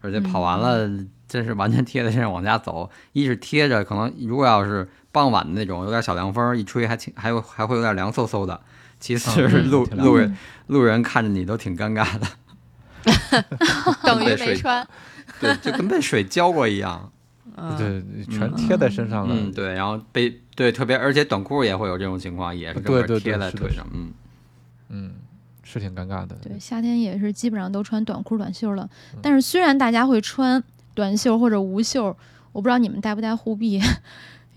[0.00, 0.88] 而且跑完了，
[1.26, 2.88] 真是完全贴在身上往家走。
[3.12, 8.60] 一是贴着，可能如果要是傍晚的那种，有点小凉风儿，一吹还挺还有还会有点凉飕飕的。
[9.00, 12.26] 其次路、路人路人看着你都挺尴尬的，
[14.02, 14.86] 等于没穿。
[15.40, 17.12] 对，就跟被水浇过一样。
[17.56, 19.34] 嗯，对，全贴在身上了。
[19.36, 23.86] 嗯，对，然后被对特别，而且短裤也会有这种情况，也是整个对对对贴在腿上。
[23.92, 24.12] 嗯，
[24.88, 25.14] 嗯，
[25.62, 26.36] 是挺尴尬的。
[26.42, 28.88] 对，夏天也是基本上都穿短裤短袖了。
[29.14, 30.62] 嗯但是虽然大家会穿
[30.94, 32.16] 短袖或者无袖，
[32.50, 33.80] 我不知道你们带不带护臂，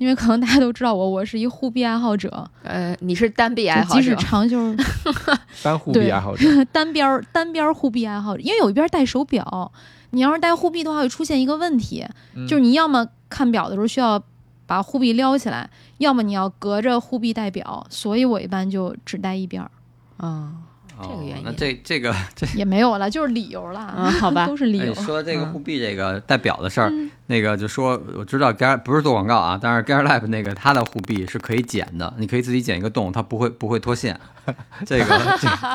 [0.01, 4.75] 因为可能大家都知道我，我是一护臂爱好者，呃，你是单臂爱就即使好者，长袖。
[5.61, 9.71] 单护臂爱好者， 单边儿单边儿护臂爱好者，因为有一边戴手表，
[10.09, 12.47] 你要是戴护臂的话，会出现一个问题，嗯。
[12.47, 14.19] 就是你要么看表的时候需要
[14.65, 19.69] 把护臂撩起来，要么你要隔着护臂戴表，所以我一般就只戴一边儿，
[20.17, 20.63] 嗯
[21.01, 25.03] 这个原因哦那这这个这也没有了，就是理由了，嗯，好吧 都，是理由哎，。
[25.03, 34.19] 说这个嗯护臂这个代表的事儿，嗯那个就说我知道 Gear 不是做广告啊，但是 Gear Lab 那个它的护臂是可以剪的，你可以自己剪一个洞，它不会不会脱线。
[34.85, 35.19] 这个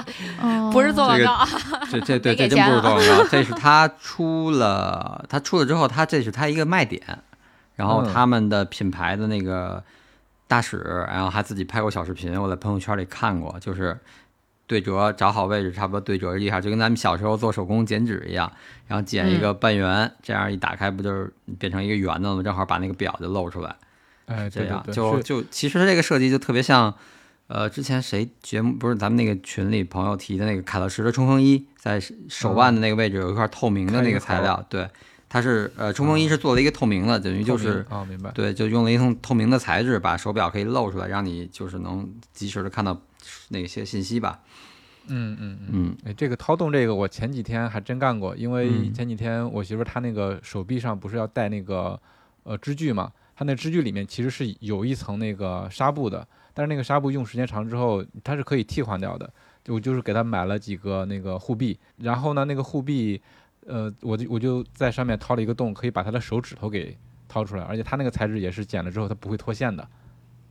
[0.73, 1.49] 不是做广告啊，
[1.91, 7.01] 这这对这真不是做广告，这是他出了他出了之后，他这是他一个卖点，
[7.77, 9.83] 然后嗯他们的品牌的那个
[10.49, 13.99] 大使，然后还自己拍过小视频，我在朋友圈里看过，就是。
[14.67, 18.51] 对折找好位置，差不多对折一下，就跟咱们小时候做手工剪纸一样，
[18.89, 22.43] 然后剪一个半圆，这样一打开不就是变成一个圆的了吗？
[22.43, 23.77] 正好把那个表就露出来。
[24.27, 26.93] 哎，这样就就其实这个设计就特别像，
[27.47, 34.89] 呃，之前谁节目不是咱们那个群里朋友提的那个凯乐石的冲锋衣，在手腕的那个位置有一块透明的那个材料，对，
[35.29, 38.33] 它是呃冲锋衣是做了一个透明的，等于就是哦，明白。
[38.33, 43.01] 对，就用了一层透明的材质，把手表可以露出来，让你就是能及时的看到
[43.51, 44.41] 那些信息吧。
[45.09, 45.59] 嗯嗯
[46.05, 46.15] 嗯。
[46.17, 52.01] 这个掏洞这个我前几天还真干过，因为嗯前几天我媳妇儿她那个手臂上不是要戴那个
[52.45, 59.33] 呃支具嘛，它那支具里面其实是有一层那个纱布的，但是那个纱布用时间长之后它是可以替换掉的。
[59.65, 63.21] 就我就是给她买了几个那个护臂，然后呢那个护臂，
[63.67, 69.89] 呃，我就我就在上面掏了一个洞，可以把她的手指头给掏出来，而且它那个材质也是剪了之后它不会脱线的。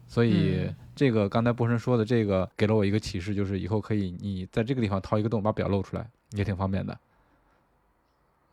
[0.08, 6.98] 所以嗯这个刚才波神说的这个给了我一个启示，就是以后可以你在这个地方掏一个洞，把表露出来，也挺方便的。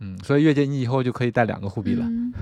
[0.00, 2.04] 嗯，所以月姐你以后就可以带两个护臂了。
[2.10, 2.34] 嗯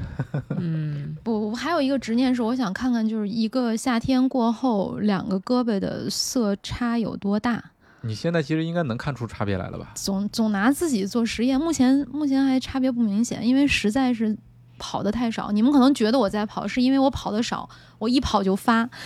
[0.56, 7.62] 嗯，不，我还有一个执念是，我想看看，就是一个夏天过后，两个胳膊的色差有多大。
[8.00, 9.92] 你现在其实应该能看出差别来了吧？
[9.94, 14.34] 总总拿自己做实验，目前目前还差别不明显，因为实在是
[14.80, 15.52] 跑的太少。
[15.52, 17.68] 你们可能觉得我在跑，是因为我跑的少，
[18.00, 18.90] 我一跑就发。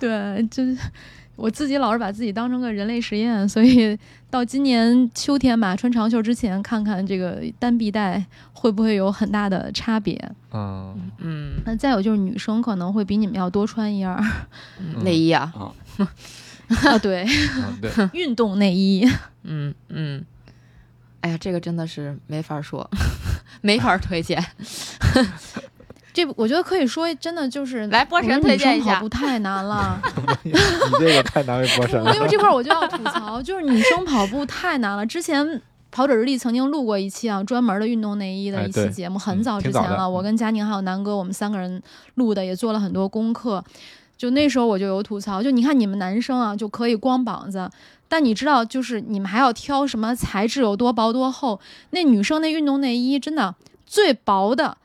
[0.00, 0.76] 对，就是
[1.36, 3.98] 我自己老是把自己当成个人类实验，所以
[4.30, 10.18] 到今年秋天吧，穿长袖之前看看这个单臂带会不会有很大的差别。
[10.52, 14.22] 嗯，嗯，那再有就是女生可能会比你们要多穿一样
[15.02, 15.52] 内衣啊，
[16.84, 17.24] 啊，对，
[17.56, 19.08] 嗯对，运动内衣。
[19.44, 20.24] 嗯嗯，
[21.26, 22.88] 哎呀，这个真的是没法说，
[23.60, 24.40] 没法推荐。
[26.14, 30.00] 这我觉得可以说，真的就是来波神推荐一下生跑步太难了。
[30.44, 30.52] 你
[31.00, 32.14] 这个太难为波神了。
[32.14, 35.04] 因为这块儿我就要吐槽，就是女生跑步太难了。
[35.04, 35.60] 之前
[35.90, 40.08] 跑者日历曾经录过一期啊，专门的运动内衣的一期节目，很嗯早之前了。
[40.08, 41.82] 我跟佳宁还有南哥，我们三个人
[42.14, 43.64] 录的，也做了很多功课。
[44.16, 47.68] 就那时候我就有吐槽，就你看你们男生啊，就可以光膀子，
[48.08, 51.60] 但你知道，就是你们还要挑什么材质有多薄多厚。
[51.90, 54.78] 那女生那运动内衣真的最薄的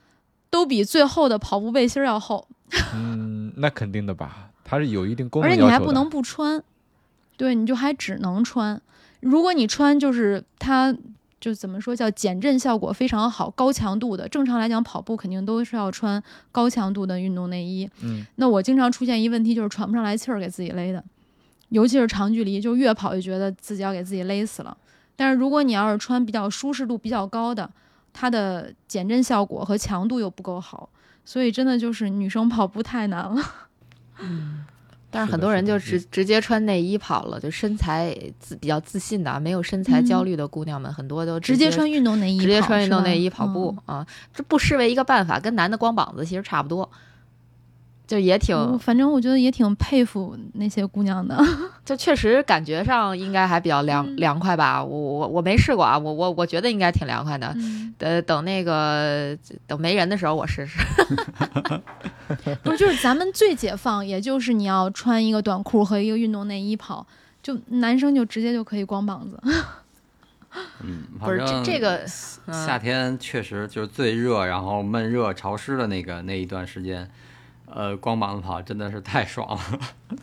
[0.49, 2.47] 都比最厚的跑步背心儿要厚。
[2.95, 5.69] 嗯，那肯定的吧，它是有一定功而能要求的。
[5.69, 6.63] 且你还不能不穿，
[7.38, 8.81] 对，你就还只能穿。
[9.19, 10.95] 如果你穿就是它
[11.39, 14.27] 就怎么说叫减震效果非常好，高强度的。
[14.29, 17.89] 正常来讲，跑步肯定都是要穿高强度的运动内衣。
[18.01, 21.03] 嗯，那我经常出现一问题就是喘不上来气儿，给自己勒的，
[21.71, 24.77] 尤其是长距离，就越跑越觉得自己要给自己勒死了。
[25.15, 27.69] 但是如果你要是穿比较舒适度比较高的，
[28.13, 30.89] 它的减震效果和强度又不够好，
[31.25, 33.43] 所以真的就是女生跑步太难了。
[34.19, 34.65] 嗯
[35.13, 46.89] 但是很多人就直直接穿内衣跑了，就身材自比较自信的啊，没有身材焦虑的姑娘们，很多都接直接穿运动内衣，直接穿运动内衣跑步、啊，这不失为一个办法，跟男的光膀子其实差不多，
[48.12, 51.41] 就也挺反正我觉得也挺佩服那些姑娘的。
[51.86, 54.84] 就确实感觉上应该还比较凉、嗯凉快吧。
[54.84, 57.54] 我我我没试过啊，我我我觉得应该挺凉快的。
[57.56, 60.78] 嗯，呃，等那个等没人的时候我试试。
[62.63, 67.08] 不是，就是咱们最解放，也就是你要穿一个短裤和一个运动内衣跑，
[67.41, 69.39] 就男生就直接就可以光膀子。
[70.84, 77.10] 嗯，不是这这个，夏嗯，天确实就是最热，然后闷热潮湿的那个那一段时间，
[77.73, 79.60] 呃，光膀子跑真的是太爽了，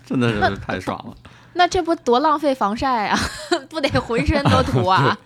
[0.04, 1.14] 真的是太爽了。
[1.54, 3.18] 那这不多浪费防晒啊，
[3.68, 5.16] 不得浑身都涂啊？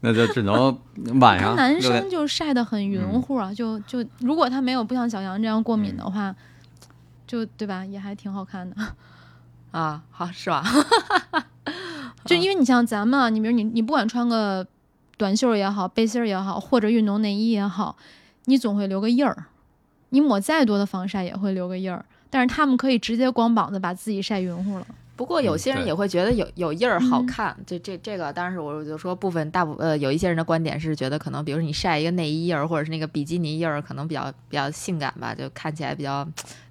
[0.00, 0.76] 那就只能
[1.20, 6.34] 晚上男生就晒得很匀嗯乎啊，就就如果他没有不像小杨这样过敏的话，
[7.26, 8.76] 就对吧，也还挺好看的。
[9.70, 10.62] 啊，好是吧？
[12.26, 14.66] 就因为你像咱们啊，你比如你你不管穿个
[15.16, 17.96] 短袖也好，背心儿也好，或者运动内衣也好，
[18.44, 19.46] 你总会留个印儿。
[20.14, 24.86] 你抹再多的防晒也会留个印儿，但是他们可以直接光膀子把自己晒匀乎了。
[25.16, 36.24] 不过有些人也会觉得有有印儿好嗯看，这这这个当然是我就说部分大部呃有一些人的观点是觉得可能比如说你晒一个内衣印儿或者是那个比基尼印儿，可能比较比较性感吧，就看起来比较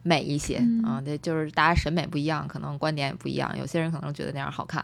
[0.03, 1.01] 美一些嗯啊。
[1.05, 4.83] 这就是大家审美不一样，可能观点也不一样，有些人可能觉得那样好看，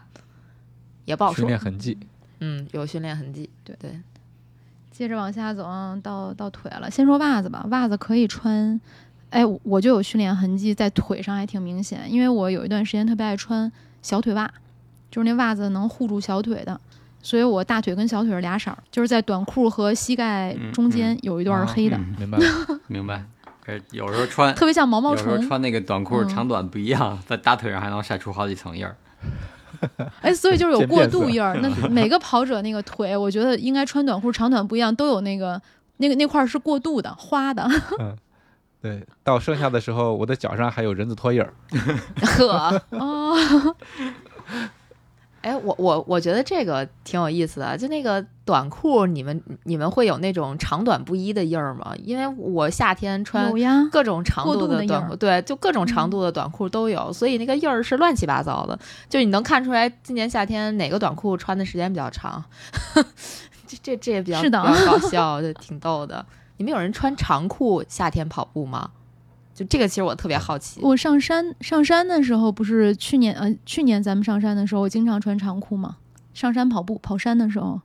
[1.06, 1.58] 也不好说训练。
[1.58, 1.98] 痕迹。
[2.40, 3.48] 嗯，有训练痕迹。
[3.64, 3.90] 对对，
[5.00, 6.90] 接着往下走啊，到到腿了。
[6.90, 8.78] 先说袜子吧，袜子可以穿。
[9.30, 12.00] 哎，我就有训练痕迹在腿上，还挺明显。
[12.06, 14.46] 因为我有一段时间特别爱穿小腿袜，
[15.10, 16.78] 就是那袜子能护住小腿的，
[17.22, 22.44] 所以我大腿跟小腿是俩色儿，就是在短裤和膝盖嗯中间有一段是黑的，嗯明白了，
[22.86, 23.24] 明白。
[23.64, 25.48] 可是有时候穿，特别像毛毛有时候虫。
[25.48, 28.94] 穿那个短裤嗯长短不一样，在大腿上还能晒出好几层印儿。
[30.20, 31.58] 哎，所以就是有过渡印儿。
[31.60, 35.60] 那每个跑者那个腿，我觉得应该穿短裤长短不一样，都有那个
[35.98, 37.68] 那个那块是过渡的花的。
[38.82, 41.52] 对，到剩下的时候，我的脚上还有人字拖印儿。
[42.38, 42.82] 呵。
[42.90, 43.36] 哦，
[45.42, 51.94] 哎，我我我觉得这个挺有意思的，就那个短裤，你们你们会有那种长短不一的印儿吗？
[52.04, 53.50] 因为我夏天穿。
[53.90, 62.44] 各种长度的短裤，对，就各种长嗯度的短裤都有，所以那个印儿是乱七八糟的，就你能看出来今年夏天哪个短裤穿的时间比较长，
[63.66, 66.24] 这这这也比较是的比较搞 笑，就挺逗的。
[66.58, 68.90] 你们有人穿长裤夏天跑步吗？
[69.54, 70.80] 就这个，其实我特别好奇。
[70.82, 75.96] 我上山上山的时候，不是去年呃去年咱们上山的时候，我经常穿长裤嘛。
[76.32, 77.80] 上山跑步跑山的时候，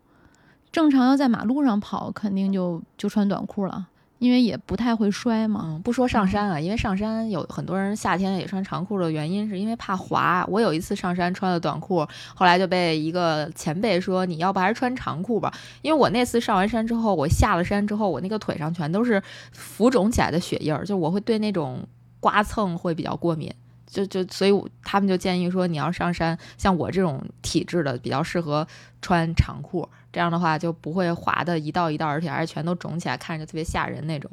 [0.71, 3.87] 正常要在马路上跑，肯定就就穿短裤了，
[4.25, 5.61] 因为也不太会摔嘛。
[5.65, 10.43] 嗯，不说上山啊，因为上山有很多人夏天也穿长裤的原因，是因为怕滑。
[10.49, 15.53] 我有一次上山穿了短裤，后来就被一个前辈说，你要不还是穿长裤吧？
[15.83, 21.87] 因为我那次上完山之后，我下了山之后，我那个腿上全都是浮肿起来的血印儿，就我会对那种
[22.19, 23.53] 刮蹭会比较过敏。
[23.87, 24.51] 就就所以，
[24.83, 28.67] 他们就建议说，你要上山，像我这种体质的，比较适合
[29.01, 34.31] 穿长裤，这样的话就不会滑的一道一道，而且还是全都肿起来，看着就特别吓人那种。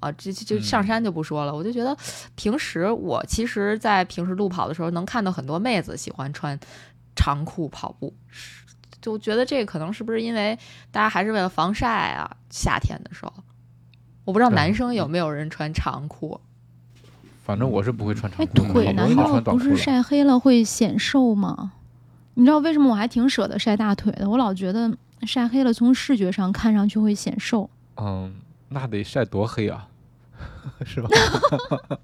[0.00, 1.96] 啊，这这就嗯上山就不说了，我就觉得
[2.34, 6.58] 平时我其实，在平时路跑的时候，能看到很多妹子喜欢穿
[7.14, 8.64] 长裤跑步，是
[9.00, 10.58] 就觉得这可能是不是因为
[10.90, 12.28] 大家还是为了防晒啊？
[12.50, 13.32] 夏天的时候，
[14.24, 16.40] 我不知道男生有没有人穿长裤。
[17.44, 19.76] 反正我是不会穿长哎，裤腿难道不是。
[19.76, 21.74] 晒黑了会显瘦吗？
[22.38, 24.28] 你知道为什么我还挺舍得晒大腿的？
[24.28, 24.94] 我老觉得
[25.26, 27.68] 晒黑了从视觉上看上去会显瘦。
[27.96, 28.34] 嗯，
[28.68, 29.88] 那得晒多黑啊，
[30.84, 31.08] 是吧？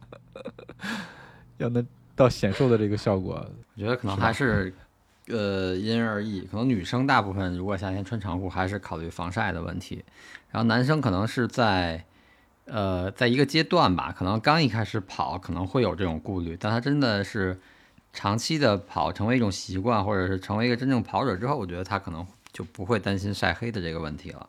[1.58, 4.74] 要能到显瘦的这个效果，我觉得可能还是，
[5.28, 6.40] 呃，因人而异。
[6.50, 10.02] 可能女生大部分如果夏天穿长裤，还是考虑防晒的问题。
[10.50, 12.02] 然后男生可能是在，
[12.64, 17.60] 呃，在一个阶段吧，可能刚一开始跑可能会有这种顾虑，但他真的是
[18.12, 24.48] 长期的跑成为一种习惯，或者是成为一个真正跑者之后，我觉得他可能就不会担心晒黑的这个问题了。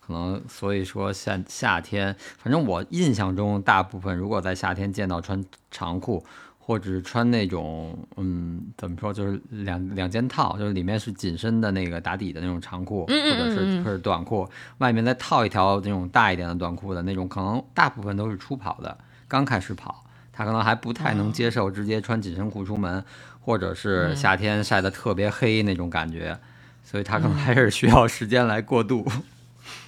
[0.00, 6.22] 可能所以说夏夏天，反正我印象中大部分如果在夏天见到穿长裤，
[6.58, 14.46] 或者是穿那种嗯怎么说，就是两两件套，就是里面是紧身的那个打底的那种长裤，或者是或者短裤，
[14.78, 20.03] 外面再套一条那种大一点的短裤的那种，可能大部分都是初跑的，刚开始跑，
[20.34, 23.04] 他可能还不太能接受直接穿紧身裤出门，
[23.40, 26.36] 或者是嗯夏天晒得特别黑那种感觉，
[26.84, 29.06] 所以他可能还是需要时间来过渡。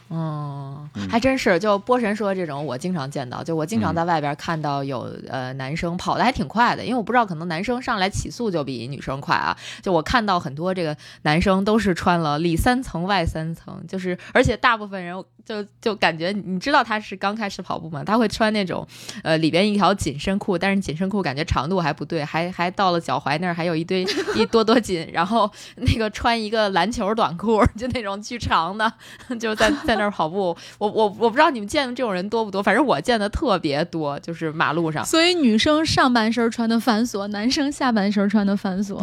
[0.09, 1.59] 嗯嗯，还真是。
[1.59, 3.43] 就波神说这种，我经常见到。
[3.43, 9.57] 就我经常在外边看到有、呃男生跑的还挺快的，因为我不知道可能男生上来起速就比女生快啊。
[9.83, 18.87] 就我看到很多这个男生都是穿了里三层外三层，就是而且大部分人就就感觉你知道他是刚开始跑步嘛，他会穿那种
[19.23, 28.93] 呃里边一条紧身裤，但是紧身裤感觉长度还不对，还还到了脚踝那儿还有一堆一多多紧，然后那个穿一个篮球短裤，就那种巨长的，
[29.39, 30.57] 就在在那儿跑步。
[30.79, 35.05] 我我我不知道你们见的这种人多不多，反正我见的特别多，就是马路上。
[35.05, 39.01] 所以女生上半身穿的繁琐，男生下半身穿的繁琐，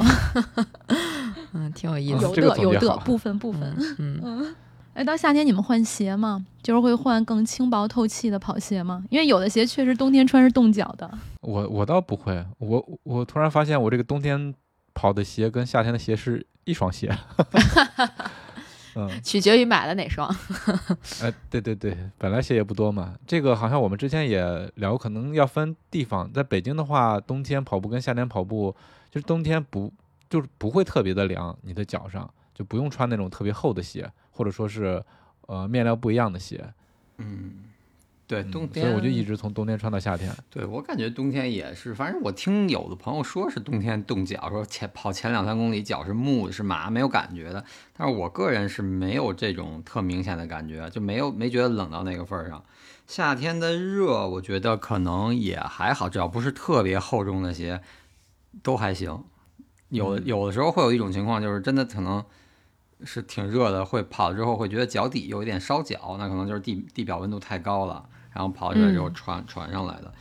[1.53, 2.25] 嗯，挺有意嗯思。
[2.41, 3.73] 有的有的部分部分。
[3.97, 4.55] 嗯，嗯，
[4.93, 6.45] 哎，到夏天你们换鞋吗？
[6.61, 9.03] 就是会换更轻薄透气的跑鞋吗？
[9.09, 11.09] 因为有的鞋确实冬天穿是冻脚的。
[11.41, 14.53] 我我倒不会，我我突然发现我这个冬天
[14.93, 17.11] 跑的鞋跟夏天的鞋是一双鞋。
[18.95, 20.29] 嗯，取决于买了哪双。
[21.23, 23.15] 哎，对对对，本来鞋也不多嘛。
[23.25, 26.31] 这个好像我们之前也聊，可能要分地方。
[26.31, 28.75] 在北京的话，冬天跑步跟夏天跑步，
[29.09, 29.91] 就是冬天不
[30.29, 35.01] 就是不会特别的凉，你的脚上就不用穿那种特别厚的鞋，或者说是
[35.47, 36.73] 呃面料不一样的鞋。
[37.17, 37.53] 嗯，
[38.27, 40.35] 对，嗯冬天，所以我就一直从冬天穿到夏天。
[40.49, 47.63] 对我感觉冬天也是，反正我听有的朋友说是冬天冻脚，说前跑前两三公里脚是木是麻没有感觉的，
[47.95, 52.63] 但是我个人是没有这种特明显的感觉，就没有没觉得冷到那个份儿上。
[53.05, 57.81] 夏天的热，我觉得可能也还好，只要不是特别厚重的鞋，
[58.63, 59.23] 都还行。
[59.89, 62.23] 有有的时候会有一种情况，就是真的可能
[63.05, 70.13] 是挺热的，会跑了之后会觉得脚底有一点烧脚，那可能就是地地表温度太高了，然后跑起来之后嗯传传上来的。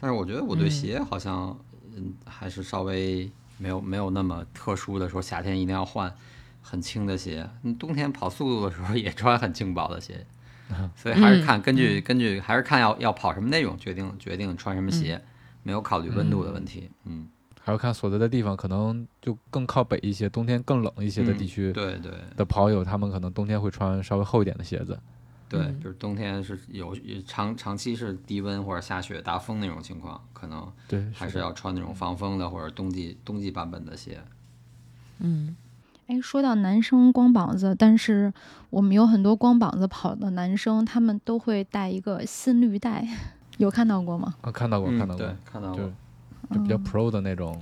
[0.00, 1.58] 但是我觉得我对嗯鞋好像
[1.96, 6.14] 嗯还是稍微没有没有那么特殊的说夏天一定要换
[6.62, 10.26] 很轻的鞋，嗯冬天跑速度的时候也穿很轻薄的鞋。
[10.94, 15.18] 所以还是看根据根据还是看要要跑什么内容决定决定穿什么鞋，
[15.62, 16.90] 没有考虑温度的问题。
[17.06, 17.26] 嗯，
[17.68, 24.98] 还要看所在的地方，可能就更靠北一些，冬天更冷一些的地区对对的跑友，他们可能冬天会穿稍微厚一点的鞋子。
[25.50, 34.18] 对，嗯就是冬天是有有长长期是低温或者下雪大风那种情况，可能对，还是要穿那种防风的或者冬季冬季版本的鞋。
[35.18, 35.54] 嗯，
[36.06, 38.32] 哎，说到男生光膀子，但是
[38.70, 43.06] 我们有很多光膀子跑的男生，他们都会带一个心率带，
[43.58, 44.36] 有看到过吗？
[44.40, 45.92] 啊，看到过，嗯看到过对，，看到过。
[46.50, 47.60] 就比较 pro 的那种，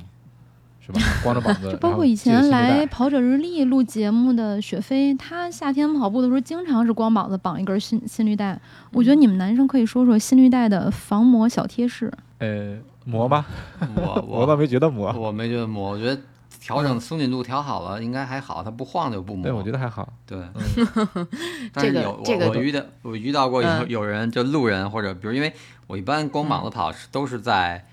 [0.81, 1.01] 是吧？
[1.23, 8.61] 光着膀子，就包括以前来跑者日历录节目的雪飞，他夏天跑步的时候经常是光膀子绑一根心心率带。
[8.93, 12.13] 我觉得你们男生可以说说心率带的防磨小贴士。
[12.39, 13.47] 呃磨吧，
[13.97, 16.21] 我我倒没觉得磨，我没觉得磨，我觉得
[16.61, 19.45] 调整松紧度调好了应该还好，它不晃就不磨。
[19.45, 20.13] 对，我觉得还好。
[20.27, 21.27] 对，嗯
[21.73, 25.53] 但是这个有这个我我遇到我遇到过有嗯有人就路人或者比如因为
[25.87, 27.85] 我一般光膀子跑是都是在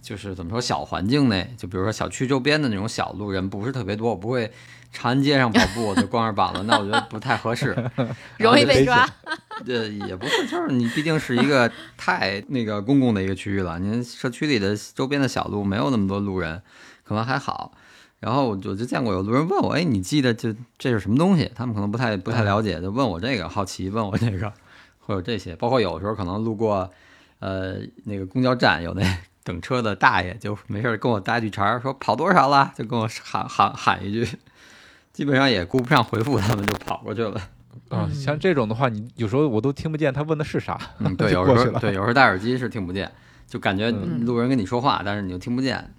[0.00, 4.50] 就是怎么说小环境内，就比如说小区周边的那种小路人不是特别多，我不会
[4.92, 7.76] 长安街上跑步我就光着膀子，那我觉得不太合适。
[8.38, 9.08] 容易被抓。
[9.66, 16.62] 呃，也不是，就是你毕竟是一个太那个公共的一个区域了，您社区里的周边的小路没有那么多路人，
[17.04, 17.72] 可能还好。
[18.20, 21.50] 然后我就见过有路人问我，哎，你记得就这是什么东西？
[21.54, 24.52] 他们可能不太不太了解，就问我这个，好奇问我这个，
[24.98, 25.54] 会有这些。
[25.56, 26.90] 包括有时候可能路过，
[27.38, 29.02] 呃，那个公交站有那
[29.50, 34.38] 等车的大爷，就没事儿跟我搭句茬儿，说跑多少了，就跟我喊喊喊一句，
[35.12, 37.40] 基本上也顾不上回复，他们就跑过去了。
[37.88, 40.78] 啊，嗯像这种的话，你有时候我都听不见他问的是啥。
[41.00, 43.10] 嗯， 对，有时候对，有时候戴耳机是听不见，
[43.48, 45.92] 就感觉嗯路人跟你说话，但是你又听不见。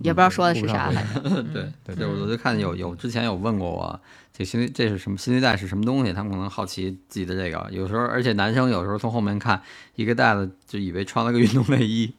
[0.00, 0.92] 也不知道说的是啥，
[1.54, 3.98] 对，对就我就看有有之前有问过我，
[4.30, 9.62] 这心这是什么心率带是什么东西，他们可能好奇自己的这个，有时候而且男生有时候从后面看
[9.94, 12.12] 一个袋子就以为穿了个运动内衣。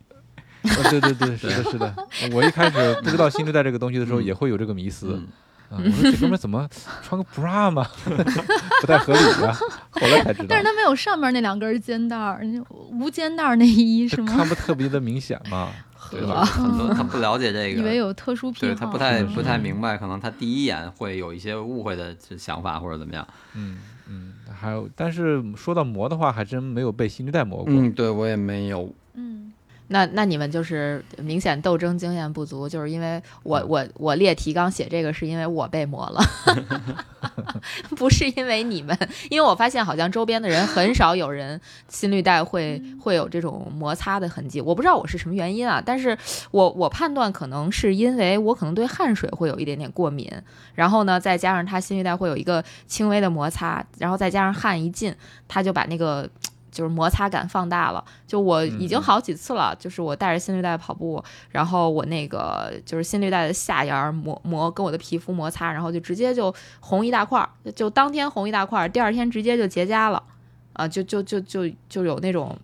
[0.68, 1.96] 呃对对对，是的，是的。
[2.34, 5.20] 我一开始不知道新时代这个东西的时候，嗯也会有这个迷思。
[5.72, 6.68] 嗯，啊，我说这哥们儿怎么
[7.02, 7.86] 穿个 bra 嘛，
[8.82, 9.54] 不太合理呀、
[9.92, 12.42] 后来才知道但是，他没有上面那两根肩带儿，
[12.92, 14.28] 无肩带儿内衣是吗？
[14.32, 15.70] 这看不特别的明显嘛，
[16.10, 16.46] 对对吧？
[16.46, 17.98] 很多他不了解这个以为。
[17.98, 23.28] 有特殊癖好，对他不太不太明白，可能他第一眼会有一些误会的想法或者怎么样。
[23.56, 23.78] 嗯
[24.10, 27.74] 嗯，还有，但是说到磨的话，还真没有被新时代磨过。
[27.74, 28.90] 嗯，对我也没有。
[29.88, 36.22] 嗯，那那你们就是明显斗争经验不足，就是因为我我我列提纲写这个是因为我被磨了，
[37.96, 38.98] 不是因为你们，
[39.30, 46.18] 因为我发现好像周边的人很少有人心率带会会有这种摩擦的痕迹，我不知道我是什么原因啊，但是
[46.52, 50.30] 我我判断可能是因为我可能对汗水会有一点点过敏，
[50.76, 55.16] 然后呢再加上他心率带会有一个轻微的摩擦，然后再加上汗一进，
[55.48, 56.30] 他就把那个。
[56.78, 70.22] 就是摩擦感放大了，就我已经好几次了，就是我带着心率带跑步，然后我那个就是心率带的下沿磨磨跟我的皮肤摩擦，然后就直接就红一大块儿，就当天红一大块儿，第二天直接就结痂了，
[70.74, 72.56] 啊，就就就就就有那种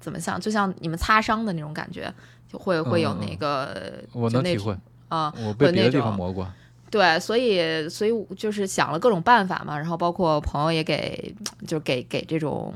[0.00, 2.12] 怎么像，就像你们擦伤的那种感觉，
[2.52, 4.76] 就会会有那个，我能体会
[5.06, 6.48] 啊，我被别的地方磨过。
[6.90, 11.34] 对，所以所以就是想了各种办法嘛，然后包括朋友也给，
[11.66, 12.72] 就给给这种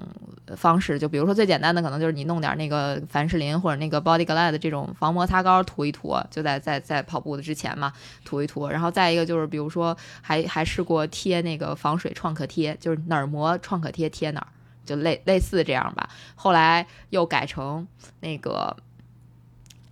[0.55, 7.91] 方式，就比如说最简单的，可能就是你弄点那个凡士林或者那个 Body Glide 这种防摩擦膏涂一涂，就在在在跑步的之前嘛
[8.23, 14.49] 涂一涂，然后再一个就是比如说还还试过贴那个防水创可贴，就是哪儿磨创可贴贴哪儿，
[14.85, 16.11] 就类类似这样吧。
[16.35, 17.89] 后来又改成
[18.21, 18.77] 那个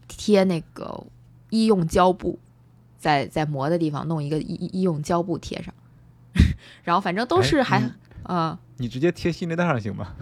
[0.08, 1.04] 贴那个
[1.48, 2.38] 医用胶布。
[3.00, 5.74] 在在磨的地方弄一个医医用胶布贴上，
[6.84, 7.82] 然后反正都是还
[8.22, 10.14] 啊，你直接贴心内带上行吗？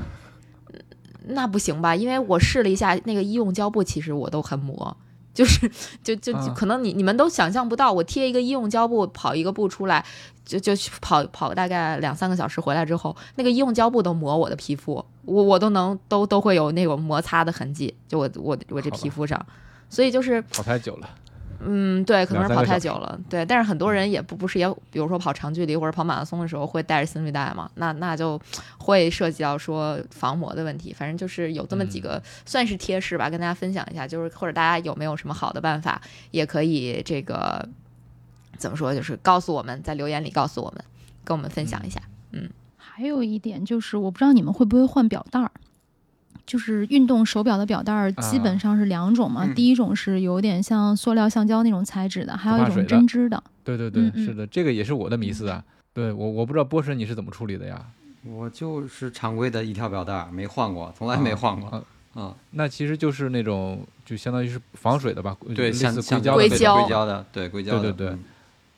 [1.31, 4.97] 那不行吧，因为我试了一下那个医用胶布，其实我都很磨，
[5.35, 5.71] 就是
[6.03, 10.03] 就就可能你你们都想象不到，我贴一个医用胶布跑一个步出来，
[10.45, 10.73] 就就
[11.03, 19.45] 跑跑大概两三个小时回来之后，那个医用胶布都磨我的皮肤，我我都能都都会有那种摩擦的痕迹，就我我我这皮肤上，
[19.91, 21.11] 所以就是跑太久了。
[21.61, 28.41] 嗯，对，可能是跑太久了，对，但是很多人也不不是也，比如说跑长距离或者跑马拉松的时候会带着心率带嘛，那那就
[28.79, 30.93] 会涉及到说防磨的问题。
[30.93, 36.01] 反正就是有这么几个算是贴士吧，跟大家分享一下，就是或者大家有没有什么好的办法，
[36.31, 37.69] 也可以这个
[38.57, 40.85] 怎么说，就是告诉我们在留言里告诉我们，
[41.25, 42.01] 跟我们分享一下。
[42.31, 45.51] 嗯，还有一点就是，我不知道你们会不会换表带儿。
[46.49, 53.41] 就是运动手表的表带儿基本上是两种嘛，第一种是有点像塑料橡胶那种材质的，还有一种针织的。
[53.63, 55.63] 对对对，是的，这个也是我的迷思啊。
[55.93, 57.85] 对我我不知道波神你是怎么处理的呀？
[58.25, 61.85] 我就是常规的一条表带儿，没换过，从来没换过。
[62.15, 65.37] 嗯，那其实就是那种就相当于是防水的吧？
[65.55, 66.49] 对，类似硅胶的硅
[66.89, 67.81] 胶的，对硅胶的。
[67.83, 68.15] 对对对。
[68.15, 68.25] 嗯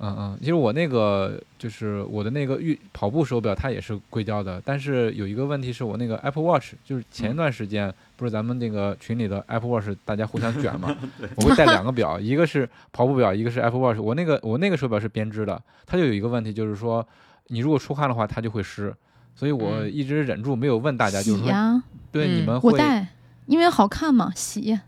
[0.03, 4.61] 嗯嗯，其实我那个就是我的那个运跑步手表，它也是硅胶的。
[4.65, 10.97] 但是有一个问题是我那个 Apple Watch，就是前一段时间不是咱们那个群里的 Apple Watch 大家互相卷嘛，
[11.37, 14.01] 我会带两个表，一个是跑步表，一个是 Apple Watch。
[14.01, 17.07] 我那个我那个手表是编织的，它就有一个问题，就是说
[17.49, 18.95] 你如果出汗的话，它就会湿。
[19.37, 23.07] 所以我一直忍住没有问大家，就是说对你们会，我带，
[23.47, 24.79] 因为好看嘛，洗。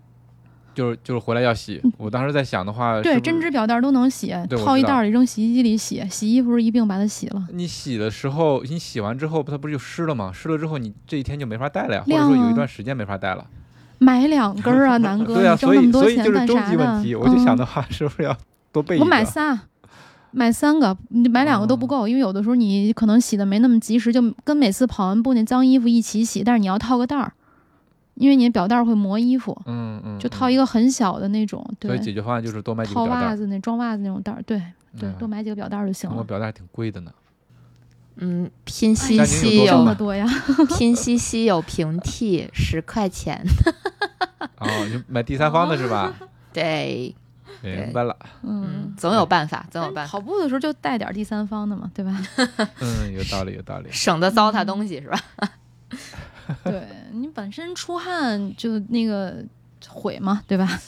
[0.75, 7.47] 就是就是回来要洗，我当时在想的话，对针织表带都能洗，套一袋里扔洗衣机里洗，洗衣服是一并把它洗了。
[7.53, 10.31] 你洗的时候，你洗完之后，它不是就湿了吗？
[10.33, 13.45] 湿了之后，你这一天就没法戴了呀，或者说有一段时间没法戴了。
[13.99, 18.37] 买两根啊，南哥， 对啊，所以所以就是终极问题，我就想的话，是不是要
[18.73, 19.05] 多备一个？
[19.05, 19.61] 我买仨，
[20.31, 27.33] 买三个，你买两个都不够，因为有的时候你可能洗的没那么及时，就跟每次跑完步那脏衣服一起洗，但是你要套个袋儿。
[28.15, 31.89] 因为你的表带会磨衣服，嗯嗯，就套一个很小的那种，对。
[31.89, 34.61] 所以解决方案就是多买几个套袜子那装袜子那种袋儿，对
[34.99, 36.17] 对，多买几个表带就行了。
[36.17, 37.13] 我表带还挺贵的呢。
[38.17, 40.27] 嗯，拼夕夕有这么多呀？
[40.77, 43.43] 拼夕夕有平替，十块钱。
[44.61, 46.15] 哦，你买第三方的是吧？
[46.53, 47.15] 对，
[47.63, 48.15] 明白了。
[48.43, 50.13] 嗯，总有办法，总有办法。
[50.13, 52.21] 跑步的时候就带点第三方的嘛，对吧？
[52.81, 53.89] 嗯，有道理，有道理。
[53.91, 55.19] 省得糟蹋东西是吧？
[56.65, 56.83] 对
[57.13, 59.45] 你本身出汗就那个
[59.89, 60.81] 毁嘛，对吧？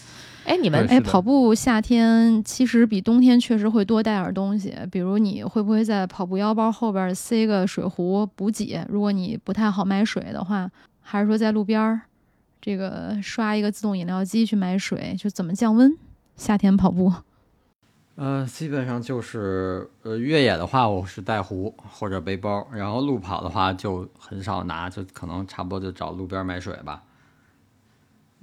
[0.44, 8.84] 哎，你们哎，跑步夏天其实比冬天确实会多带点东西，比如你会不会在跑步腰包后边塞个水壶补给？
[8.90, 12.02] 如果你不太好买水的话，还是说在路边儿
[12.60, 15.16] 这个刷一个自动饮料机去买水？
[15.18, 15.96] 就怎么降温？
[16.36, 17.10] 夏天跑步。
[18.16, 27.02] 呃，基本上就是呃，越野的话，我是带壶或者背包，然后路跑的话就很少拿，就可能差不多就找路边买水吧。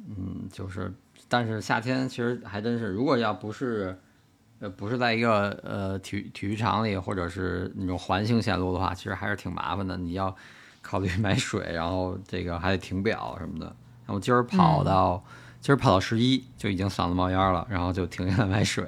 [0.06, 0.94] 嗯，就是，
[1.30, 3.98] 但是夏天其实还真是，如果要不是，
[4.60, 9.96] 呃，不是在一个呃体育体育场里，或者是那种环形线路的话，其实还是挺麻烦的。
[9.96, 10.36] 你要
[10.82, 13.74] 考虑 买水，然后这个还得停表什么的。
[14.08, 15.24] 我今儿跑到
[15.62, 18.86] 今儿跑到十一就已经嗓子冒烟了，然后就停下来买水。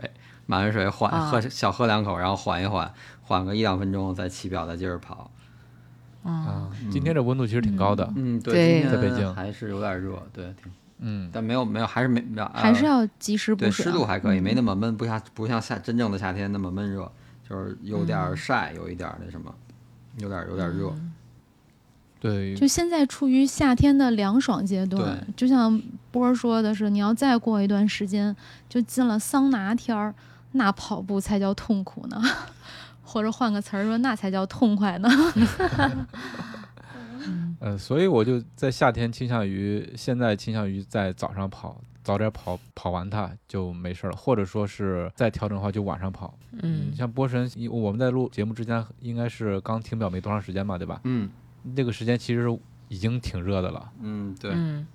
[0.53, 2.93] 买完水缓喝小喝两口，然后缓一缓，
[3.23, 5.31] 缓个一两分钟再起表，再接着跑。
[6.23, 8.07] 啊，今天这温度其实挺高的。
[8.15, 10.71] 嗯，对，在北京还是有点热，对，挺。
[10.99, 13.85] 嗯，但没有没有还是没没有呃还是要及时补对水。
[13.85, 17.11] 湿度还可以，没那嗯么闷，不像不像夏真正的夏天那么闷热，
[17.49, 19.53] 就是有点晒，有一点儿那什么，
[20.19, 20.93] 有点儿有点儿热。
[22.21, 28.33] 对，就现在处于夏天的凉爽阶段，就像波儿说的是，你要再过一段时间
[28.69, 30.15] 就进了桑拿天儿，
[30.53, 32.19] 那跑步才叫痛苦呢。
[33.05, 35.09] 或者换个词儿说，那才叫痛快呢。
[37.59, 46.33] 呃，所以我就在夏天倾向于现在倾向于在早上跑，早点跑跑完它就没事儿了，或者说是再调整的话就晚上跑。
[46.61, 50.99] 嗯像波神，我们在录节目之前应该是刚停表没多长时间吧，对吧？
[51.03, 51.29] 嗯
[51.75, 52.47] 那个时间其实
[52.89, 53.89] 已经挺热的了。
[54.01, 54.85] 嗯，对，嗯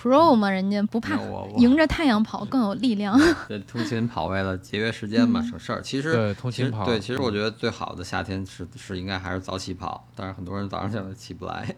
[0.00, 1.18] Pro 嘛，人家不怕
[1.56, 3.18] 迎着太阳跑更有力量。
[3.48, 5.80] 对通勤跑为了节约时间嘛，嗯省事儿。
[5.80, 6.84] 其实对，通勤跑。
[6.84, 11.74] 其实对，其实我嗯觉得最好的夏天是是应该还是早起跑，但是很多人早上起来起不来。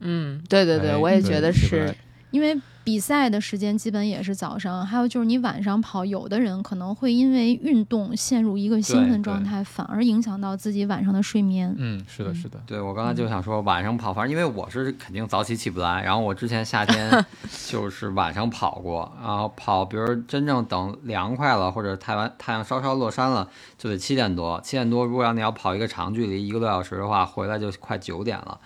[0.00, 1.94] 嗯，对对对，哎我也觉得是
[2.32, 11.72] 因为比赛的时间基本也是早上，还有就是你晚上跑，有的人可能会因为运动陷入一个兴奋状态，反而影响到自己晚上的睡眠。
[11.78, 12.60] 嗯，是的，嗯是的。
[12.66, 17.24] 对我刚才就想说晚上跑，反正因为我是肯定早起起不来，然后我之前夏天
[17.68, 28.58] 就是晚上跑过，然后跑，比如真正等凉快了，或者太阳太阳稍稍落山了，就得七点多，七点多如果要你要跑一个长距离一个多小时的话，回来就快九点了，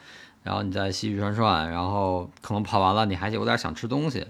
[0.47, 4.25] 然后你再细细涮涮，然后可能跑完了你还有点想吃东西。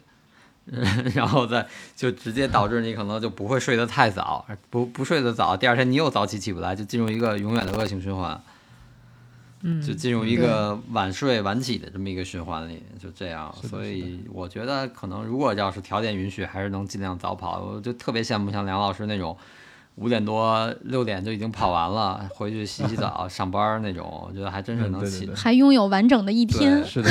[1.15, 1.65] 然后再
[1.95, 8.43] 就直接导致你可能就不会睡得太早，不不睡得早，第二天你又早起起不来，就进入一个永远的恶性循环。
[9.61, 13.55] 嗯，就进入一个晚睡晚起的这么一个循环里，就这样。
[13.63, 17.61] 所以我觉得可能如果要是条件允许，还是能尽量早跑。
[17.61, 19.37] 我就特别羡慕像梁老师那种
[19.97, 25.07] 五点多六点就已经跑完了，回去洗洗澡 上班那种，我觉得还真是能起。
[25.07, 26.85] 嗯对对对还拥有完整的一天。
[26.85, 27.11] 是的，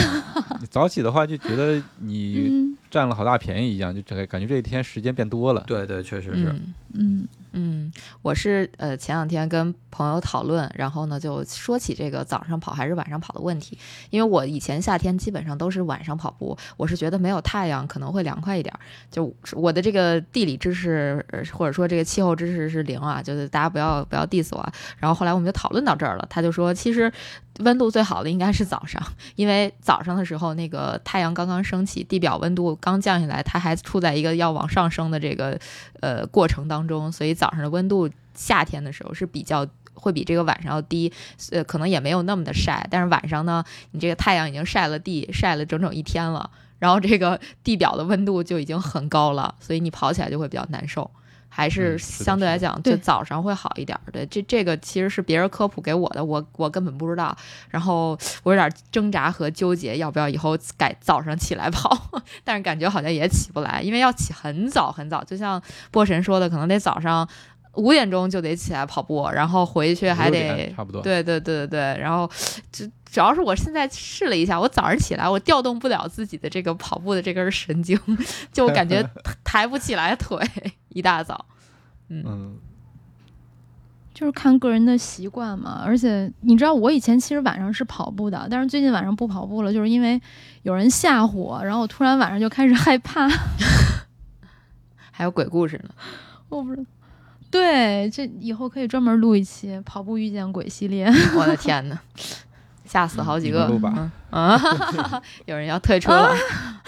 [0.61, 5.63] 你 早起的话就觉得你嗯占了好大便宜一样，就这个感觉这一天时间变多了。
[5.67, 6.45] 对对，确实是。
[6.45, 7.27] 嗯嗯
[7.57, 7.89] 嗯，
[8.21, 13.77] 我是呃前两天跟朋友讨论，然后呢就说起这个早上跑还是晚上跑的问题，
[14.09, 18.79] 因为我以前夏天基本上都是晚上跑步，我是觉得没有太阳可能会凉快一点儿，
[19.09, 24.73] 就我的这个地理知识呃或者说这个气候知识是零啊，就是大家不要不要 diss 我啊。
[24.97, 27.09] 然后后来我们就讨论到这儿了，他就说其实
[27.59, 29.01] 温度最好的应该是早上，
[29.37, 35.57] 因为早上的时候那个太阳刚刚升起，地表温度刚降下来，它还处在一个要往上升的这个
[36.01, 41.13] 呃过程当中，所以早早上的温度夏天的时候是比较会比这个晚上要低，
[41.51, 51.11] 呃，可能也没有那么的晒，但是晚上呢，你这个太阳已经晒了地，晒了整整一天了，然后这个地表的温度就已经很高了，所以你跑起来就会比较难受。
[51.57, 54.11] 还是相对来讲，就早上会好一点儿。
[54.11, 57.33] 对，这这个其实是别人科普给我的，我我根本不知道。
[57.69, 58.09] 然后
[58.43, 61.97] 我有点挣扎和纠结，要不要以后改早上起来跑，
[62.43, 67.25] 但是感觉好像也起不来，因为要起很早很早，就像波神说的，可能得早上
[67.75, 71.01] 五点钟就得起来跑步，然后回去还得差不多。
[71.01, 72.29] 对对对对对，然后
[72.71, 77.99] 主主要是我现在试了一下，我早上起来我调动不了自己的这个跑步的这根神经，
[78.51, 79.07] 就感觉
[79.43, 80.39] 抬不起来腿，
[80.89, 81.45] 一大早。
[82.09, 82.57] 嗯，
[84.13, 85.81] 就是看个人的习惯嘛。
[85.85, 90.21] 而且你知道，我以前其实晚上是跑步的，但是最近晚上不跑步了，就是因为
[90.63, 93.27] 有人吓唬我，然后我突然晚上就开始害怕。
[95.11, 95.89] 还有鬼故事呢，
[96.49, 96.83] 我不知道。
[97.55, 101.07] 对，这以后可以专门录一期跑步遇见鬼系列。
[101.37, 101.97] 我的天呐，
[102.83, 104.61] 吓死好几个录吧嗯啊！
[105.45, 106.35] 有人要退出了，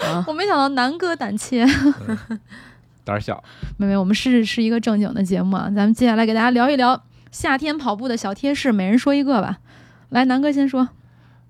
[0.04, 1.64] 啊 我没想到南哥胆怯。
[3.02, 3.42] 胆儿小。
[3.78, 7.02] 妹妹，我们是是一个正经的节目啊，咱们接下来给大家聊一聊
[7.32, 9.58] 夏天跑步的小贴士，每人说一个吧。
[10.10, 10.90] 来，南哥先说。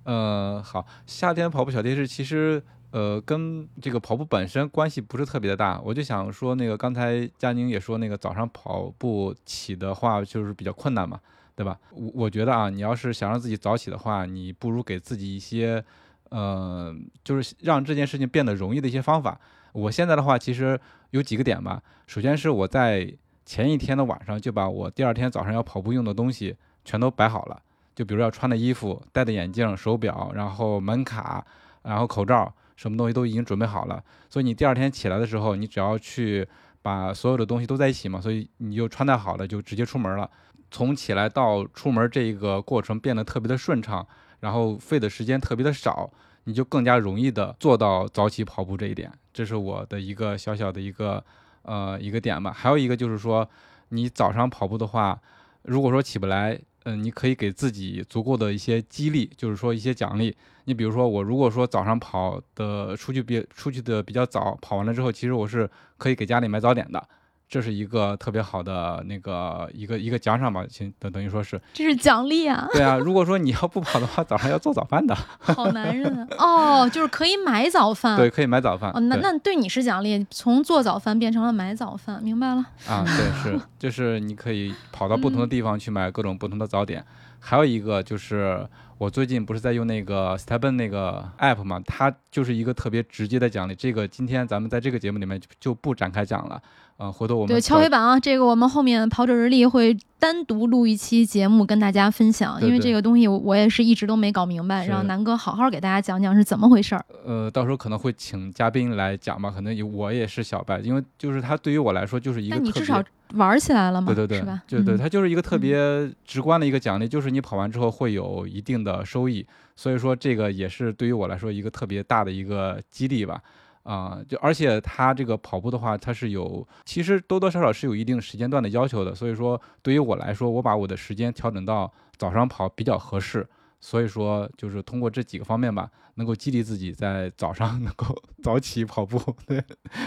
[0.05, 11.21] 呃，好，夏天跑步小贴士其实呃跟这个跑步本身关系不是特别的大，我就想说那个刚才佳宁也说那个早上跑步起的话就是比较困难嘛，
[11.55, 11.79] 对吧？
[11.91, 15.85] 我我觉得啊，你要是想让自己早起的话，你不如给自己一些
[16.31, 19.39] 呃，就是让这件事情变得容易的一些方法。
[19.73, 20.79] 我现在的话其实
[21.11, 23.13] 有几个点吧，首先是我在
[23.45, 27.63] 前一天的晚上就把我第二天早上要跑步用的东西全都摆好了。
[27.95, 31.45] 就比如要穿的衣服、戴的眼镜、手表，然后门卡，
[31.83, 34.01] 然后口罩，什么东西都已经准备好了。
[34.31, 36.47] 所以你第二天起来的时候，你只要去
[36.81, 40.31] 把所有的东西都在一起嘛，所以你就穿戴好了，就直接出门了。
[40.71, 44.07] 从起来到出门这一个过程变得特别的顺畅，
[44.39, 46.09] 然后费的时间特别的少，
[46.45, 49.11] 你就更加容易的做到早起跑步这一点。
[49.33, 51.25] 这是我的一个小小的一个
[51.63, 52.53] 呃一个点吧。
[52.53, 53.49] 还有一个就是说，
[53.89, 55.21] 你早上跑步的话，
[55.63, 56.61] 如果说起不来。
[56.89, 60.35] 嗯、你可以给自己足够的一些激励，就是说一些奖励。
[60.65, 65.69] 你比如说，我如果说早上跑的出去比出去的比较早，跑完了之后，其实我是
[65.99, 67.09] 可以给家里买早点的，
[67.49, 72.99] 这是一个特别好的那个一个一个奖赏吧，请等等于说是这是奖励啊，对啊。
[72.99, 76.85] 如果说你要不跑的话，早上要做早饭的，好男人啊！
[76.85, 78.17] 哦，就是可以买早饭。
[78.21, 78.91] 对，可以买早饭。
[78.93, 82.65] 哦，那对那对你是奖励，从做早饭变成了买早饭，明白了。
[82.87, 87.03] 啊，对，是， 就是你可以跑到不同的地方去买各种不同的早点。
[87.41, 88.69] 还有一个就是
[88.99, 93.75] 我最近不是在用那个 Stepen 那个 app 嘛，它就是一个特别直接的奖励。
[93.75, 96.61] 这个今天咱们在这个节目里面就就不展开讲了。
[96.99, 107.05] 呃，回头我们对，敲黑板啊，这个我们后面跑者日历会单独录一期节目跟大家分享，因为这个东西我我也是一直都没搞明白，让南哥好好给大家讲讲是怎么回事儿。
[107.25, 113.01] 呃，到时候可能会请嘉宾来讲吧，可能有我也是小白，因为就是它对于我来说就是一个特别但你至少
[113.35, 114.61] 玩起来了嘛，对对对，是吧？
[114.67, 119.47] 就对，嗯它就是一个特别直观的一个奖励，就是你跑完之后会有一定的收益，
[119.77, 123.41] 所以说这个也是对于我来说一个特别大的一个激励吧。
[123.89, 133.49] 啊、就而且它这个跑步的话，它是有其实多多少少是有一定时间段的要求的，所以说对于我来说，我把我的时间调整到早上跑比较合适。
[133.81, 139.35] 所以说，就是通过这几个方面吧，能够激励自己在早上 能够早起跑步。
[139.47, 139.65] 对，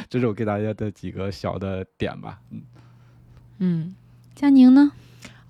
[0.08, 2.40] 这是我给大家的几个小的点吧。
[2.52, 2.62] 嗯，
[3.58, 3.96] 嗯。
[4.36, 4.92] 佳宁呢？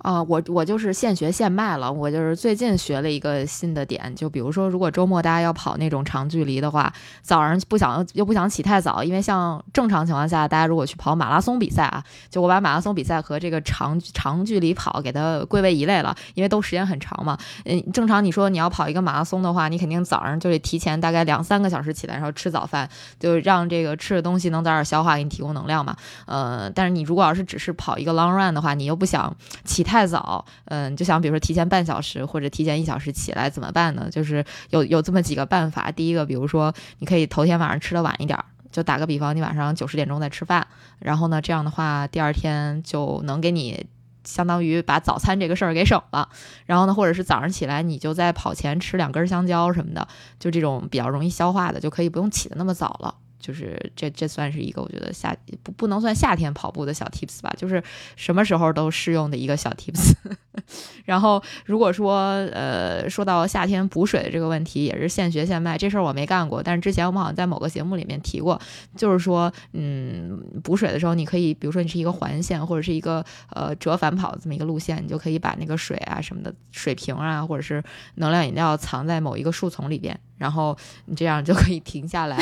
[0.01, 1.91] 啊、我我就是现学现卖了。
[1.91, 6.91] 我就是最近学了一个新的点，就比如说，如果周末大家要跑那种长距离的话，
[7.21, 17.37] 早上不想又不想起太早，因为像正常情况下，大家如果去跑马拉松比赛啊，就我把马拉松比赛和这个长长距离跑给它归为一类了，因为都时间很长嘛。
[17.65, 22.89] 嗯，正常你说你要跑一个马拉松的话，你肯定早上就得提前大概两三个小时起来，然后吃早饭，
[23.19, 25.95] 就让这个吃的东西能早点消化，给你提供能量嘛。
[26.25, 29.35] 呃，但是你如果要是只是跑一个 long run 的话，你又不想
[29.65, 34.07] 起太太早，嗯，就想比如说提前半小时或者提前一小时起来怎么办呢？
[34.09, 35.91] 就是有有这么几个办法。
[35.91, 38.45] 第一个，比如说你可以头天晚上吃的晚一点儿。
[38.71, 40.65] 就打个比方，你晚上九十点钟再吃饭，
[40.99, 43.85] 然后呢，这样的话，第二天就能给你
[44.23, 46.29] 相当于把早餐这个事儿给省了。
[46.65, 50.07] 然后呢，或者是早上起来你就在跑前吃两根香蕉什么的，
[50.39, 53.15] 就这种比较容易消化的，就可以不用起的那么早了。
[53.41, 57.83] 就是这这算是一个我觉得夏不不能算夏天跑步的小 tips 吧，就是
[58.15, 60.13] 什么时候都适用的一个小 tips。
[61.05, 62.21] 然后如果说
[62.53, 68.61] 呃说到夏天补水的这个问题，也是现学现卖，这事儿我没干过，但是之前我们好像在某个节目里面提过，
[68.95, 77.83] 就是说嗯补水的时候，你可以比如说你是一个环线或者是一个呃折返跑这么一个路线，你就可以把那个水啊什么的水瓶啊或者是
[78.15, 80.75] 能量饮料藏在某一个树丛里边，然后
[81.05, 82.35] 你这样就可以停下来，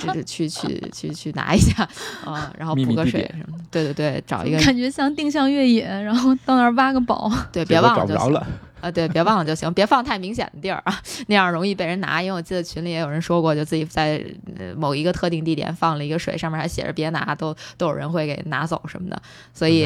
[0.00, 1.86] 就是 去去去去拿一下，
[2.24, 3.64] 啊、然后补个水什么的。
[3.70, 7.30] 对对对，找一个感觉像定向越野，然后到那儿挖个宝。
[7.52, 8.42] 对，别忘了就行。
[8.80, 12.20] 啊，对，别忘了就行，别放太明显的地儿啊，那样容易被人拿。
[12.22, 14.20] 因为我记得群里也有人说过，就自己在
[14.58, 19.22] 呃某一个特定地点放了一个水，上面还写着别拿，都都有人会给拿走什么的。
[19.54, 19.84] 所以，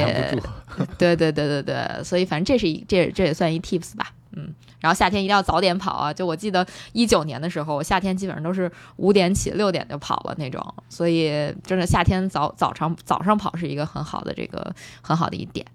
[0.96, 4.54] 对对对对对，所以反正这是一这这也算一 tips 吧，嗯。
[4.86, 6.12] 然后夏天一定要早点跑啊！
[6.12, 10.64] 就我记得一九年的时候，我夏天基本上都是五点起，六点就跑了那种。
[10.88, 14.72] 所以真的夏天早早上早上跑是一个很好的这个
[15.02, 15.66] 很好的一点。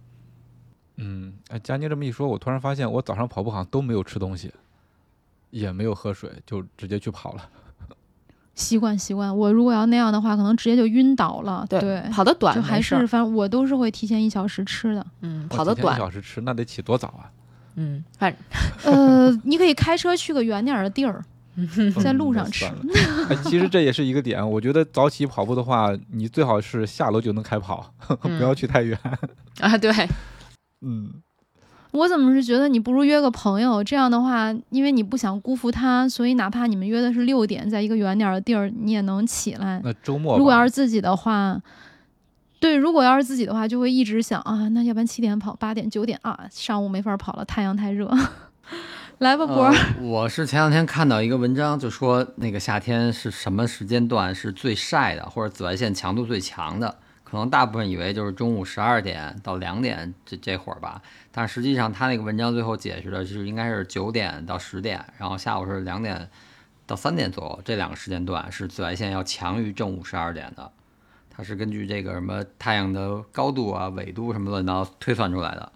[0.96, 4.54] 嗯，哎，佳妮这么一说，我突然发现我早上跑步好像都没有吃东西，
[5.50, 7.50] 也没有喝水，就直接去跑了。
[8.56, 11.66] 习惯习惯，我如果要那样的话，可能直接就晕倒了。
[11.70, 15.06] 对，跑得短就还是反正我都是会提前一小时吃的。
[15.22, 17.32] 嗯，跑得短，小时吃，那得起多早啊？
[17.76, 18.36] 嗯，反
[18.84, 21.24] 呃，你可以开车去个远点儿的地儿，
[22.02, 22.66] 在嗯路上吃
[23.46, 28.98] 其实这也是一个点，我觉得早起跑步的话，你最好是下楼就能开跑， 不要去太远。
[29.60, 29.92] 啊，对，
[30.82, 31.12] 嗯，
[31.92, 33.84] 我怎么是觉得你不如约个朋友？
[33.84, 39.82] 这样的话，因为你不想辜负他，所以哪怕你们约的是六点，在一个远点儿的地儿，你也能起来。
[39.84, 41.62] 那周末如果要是自己的话，
[42.62, 48.08] 对，如果要是自己的话，就会一直想啊，那要不然七点跑，八点、九点啊，上午没法跑了，太阳太热。
[49.18, 56.96] 来吧，博儿，呃我是前两天看到一个文章，就说那个夏天是什么时间段是最晒的，或者紫外线强度最强的。
[57.24, 61.02] 可能大部分以为就是中午十二点到两点这这会儿吧，
[61.32, 66.30] 但实际上他那个文章最后解释的是应该是九点到十点，然后下午是两点
[66.86, 70.72] 到三点左右，这两个时间段是紫外线要强于正午十二点的。
[71.42, 75.72] 它是根据这个什么太阳的高度啊、纬度什么乱七八糟推算出来的。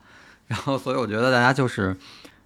[0.45, 1.97] 然后，所以我觉得大家就是，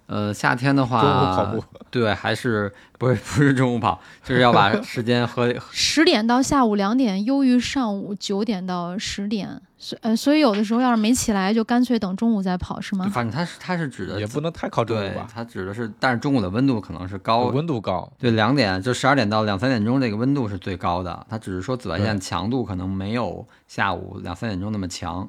[0.06, 13.08] 呃，夏天的话，中午跑步，对，还是不是不是中午跑，就是要把时间和十点到下午两点优于上午九点到十点，所呃，所以有的时候要是没起来，就干脆等中午再跑，是吗？
[13.08, 25.26] 反正它是它是指的也不能太靠中午吧，，它指的是，但是中午的温度可能是高，温度高，对，两点就十二点到两三点钟这个温度是最高的，它只是说紫外线强度可能没有下午两三点钟那么强。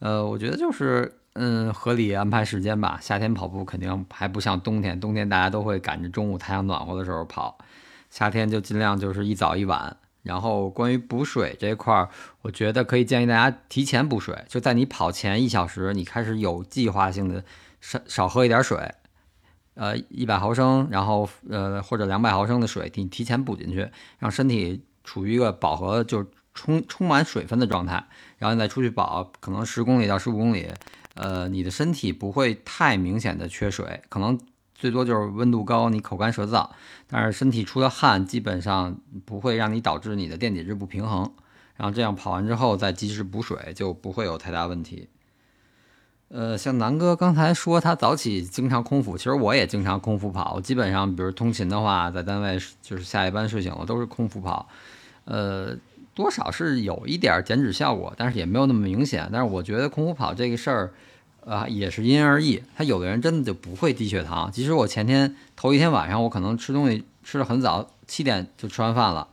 [0.00, 2.98] 呃，我觉得就是嗯合理安排时间吧。
[3.00, 7.56] 夏天跑步肯定还不像冬天，冬天大家都会赶着中午太阳暖和的时候跑，
[8.10, 9.96] 夏天就尽量就是一早一晚。
[10.28, 12.10] 然后关于补水这块儿，
[12.42, 17.42] 我觉得可以建议大家提前补水，就在你跑前一小时，你开始有计划性的
[17.80, 18.92] 少少喝一点水，
[19.72, 28.04] 呃，一百毫升，然后呃或者两百毫升的水，你提前补进去，让身体处于一个饱和，就充充满水分的状态，
[28.36, 30.68] 然后你再出去跑，可能十公里到十五公里，
[31.14, 34.38] 呃，你的身体不会太明显的缺水，可能
[34.78, 36.70] 最多就是温度高，你口干舌燥，
[37.08, 41.30] 但是身体出的汗基本上不会让你导致你的电解质不平衡，
[41.76, 45.08] 然后这样跑完之后再及时补水，就不会有太大问题。
[46.28, 50.54] 呃，像南哥刚才说他早起经常空腹，其实我也经常空腹跑。
[50.54, 54.68] 我基本上，比如通勤的话，在单位就是下一班睡醒了都是空腹跑，
[55.24, 55.74] 呃，
[56.14, 59.28] 多少是有一点减脂效果，但是也没有那么明显。
[59.32, 60.92] 但是我觉得空腹跑这个事儿，
[61.48, 62.62] 啊、也是因人而异。
[62.76, 64.52] 他有的人真的就不会低血糖。
[64.52, 69.28] 即使我前天头一天晚上，我可能吃东西吃的很早，七点就吃完饭了，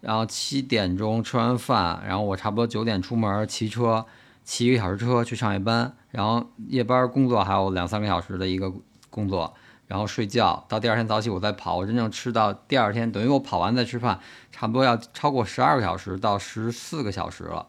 [0.00, 4.06] 然后七点钟吃完饭，然后我差不多九点出门骑车，
[4.44, 8.72] 骑一个小时车去上夜班，然后夜班工作还有两三个小时的一个
[9.10, 9.52] 工作，
[9.88, 14.20] 然后睡觉，到第二天早起我再跑，我真正吃到第二天，等于我跑完再吃饭，
[14.52, 17.66] 差不多要超过十二个小时到十四个小时了。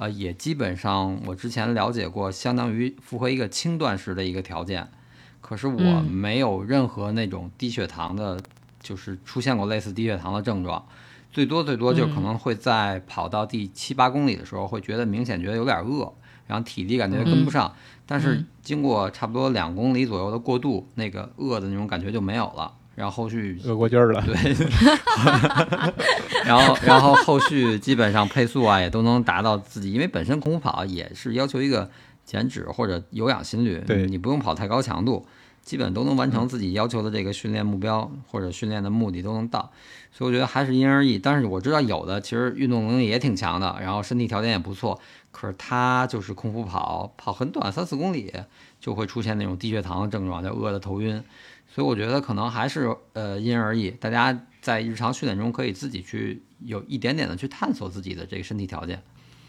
[0.00, 4.88] 呃，也基本上我之前了解过，相当于符合一个轻断食的一个条件。
[5.42, 8.40] 可是我嗯没有任何那种低血糖的，
[8.82, 10.86] 就是出现过类似低血糖的症状，
[11.30, 16.10] 最多最多就可能会在跑到第七八公里的时候，会觉得明显觉得有点饿，
[16.46, 17.70] 然后体力感觉跟不上。
[18.06, 22.72] 但是嗯经过差不多两公里左右的过渡，那个饿的那种感觉就没有了。
[23.00, 24.20] 然后后续饿过劲儿了。
[24.20, 24.34] 对，
[26.44, 31.90] 然后然后后续基本上配速啊也都能达到自己，因为本身空腹跑也是要求一个
[32.26, 35.24] 减脂或者有氧心率，对你不用跑太高强度，
[35.62, 39.72] 基本都能完成自己要求的这个训练目标或者训练的目的都能到，
[40.12, 41.18] 所以我觉得还是因人而异。
[41.18, 48.30] 但是我知道有的其实运动能力也挺强的，然后身体条件也不错，可是他就是空腹跑，跑很短三四公里
[48.78, 51.22] 就会出现那种低血糖的症状，就饿得头晕。
[51.72, 59.00] 所以我觉得可能还是呃因人而异，大家在日常训练中可以自己去有一点点的去探索自己的这个身体条件。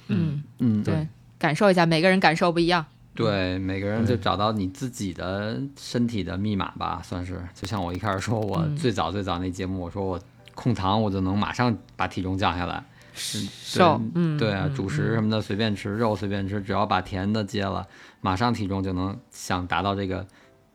[0.07, 1.07] 嗯，嗯，对，
[1.39, 2.86] 感受一下，每个人感受不一样。
[3.13, 7.41] 对，每个人就找到你自己的身体的密码吧，算是。
[7.53, 10.19] 就像我一开始说，我嗯最早最早那节目，我说我
[10.53, 12.84] 控糖，我就能马上把体重降下来。
[13.13, 17.86] 是瘦，嗯，对啊，嗯主食什么的随便吃，肉随便吃，只要把甜的戒了，
[18.22, 20.26] 马上体重就能想达到这个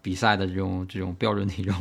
[0.06, 1.74] 比赛的这种这种标准体重。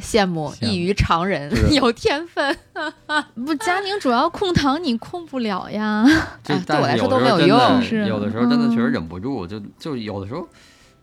[0.00, 2.56] 羡慕异于常人， 有天分。
[3.44, 6.04] 不，佳宁主要控糖你控不了呀。
[6.44, 7.82] 这哎对我来说都没有用。
[7.82, 8.06] 是。
[8.06, 10.48] 有的时候真的确实嗯忍不住，就就有的时候，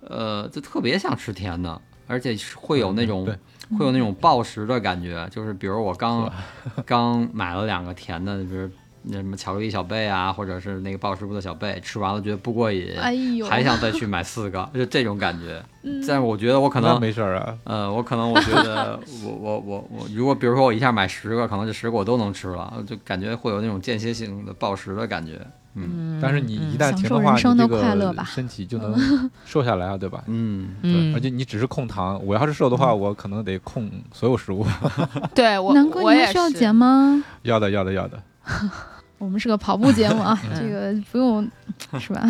[0.08, 3.38] 呃，就特别想吃甜的，而且会有那种、对。
[3.78, 6.32] 会有那种暴食的感觉，就是比如我刚
[6.86, 8.70] 刚买了两个甜的，比如
[9.04, 15.64] 那什么巧克力小贝啊，或者是那个鲍师傅的小贝，吃完了觉得不过瘾，哎呦，还想再去买四个，就这种感觉。
[15.84, 25.40] 嗯但是我觉得我可能没事儿啊，呃，我可能我觉得我我我我，如果比如说我一下买十个，可能这十个我都能吃了，就感觉会有那种间歇性的暴食的感觉。
[25.76, 30.24] 嗯嗯，但是你一旦停的话，人生的你这个快乐吧身体就 能瘦下来啊，对吧？
[30.28, 34.66] 嗯，嗯，而且你只是控糖，我要是瘦的话，我可能得控所有食物。
[35.36, 37.24] 对我，南哥，我也你需要减吗？
[37.42, 38.22] 要的，要的，要的。
[39.24, 41.50] 我们是个跑步节目啊， 嗯这个不用
[42.00, 42.24] 是吧？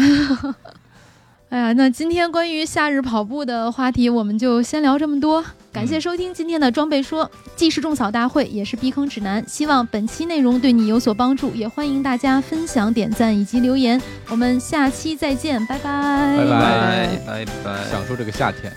[1.53, 5.45] 哎呀，那今天关于夏日跑步的话题，我们就先聊这么多。
[5.71, 9.47] 感谢收听今天的装备说，既是种草大会，也是避坑指南。
[9.47, 14.01] 希望本期内容对你有所帮助，也欢迎大家分享、点赞以及留言。
[14.29, 16.37] 我们下期再见，拜拜。
[16.39, 17.71] 拜拜拜拜。
[17.91, 18.73] 享受这个夏天。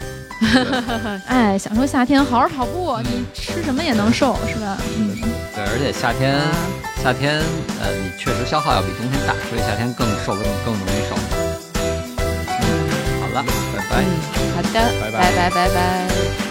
[1.29, 4.77] 哎，享受夏天，好好跑步，你吃什么也能瘦，是吧？
[4.99, 5.17] 嗯。
[5.55, 6.39] 对，而且夏天，
[7.03, 7.41] 夏天，
[7.81, 10.96] 呃，你确实消耗要比冬天大，所以夏天更瘦更更容易
[13.37, 14.03] 了，拜拜。
[14.03, 14.07] 嗯，
[14.55, 16.46] 好的，拜拜拜拜拜拜。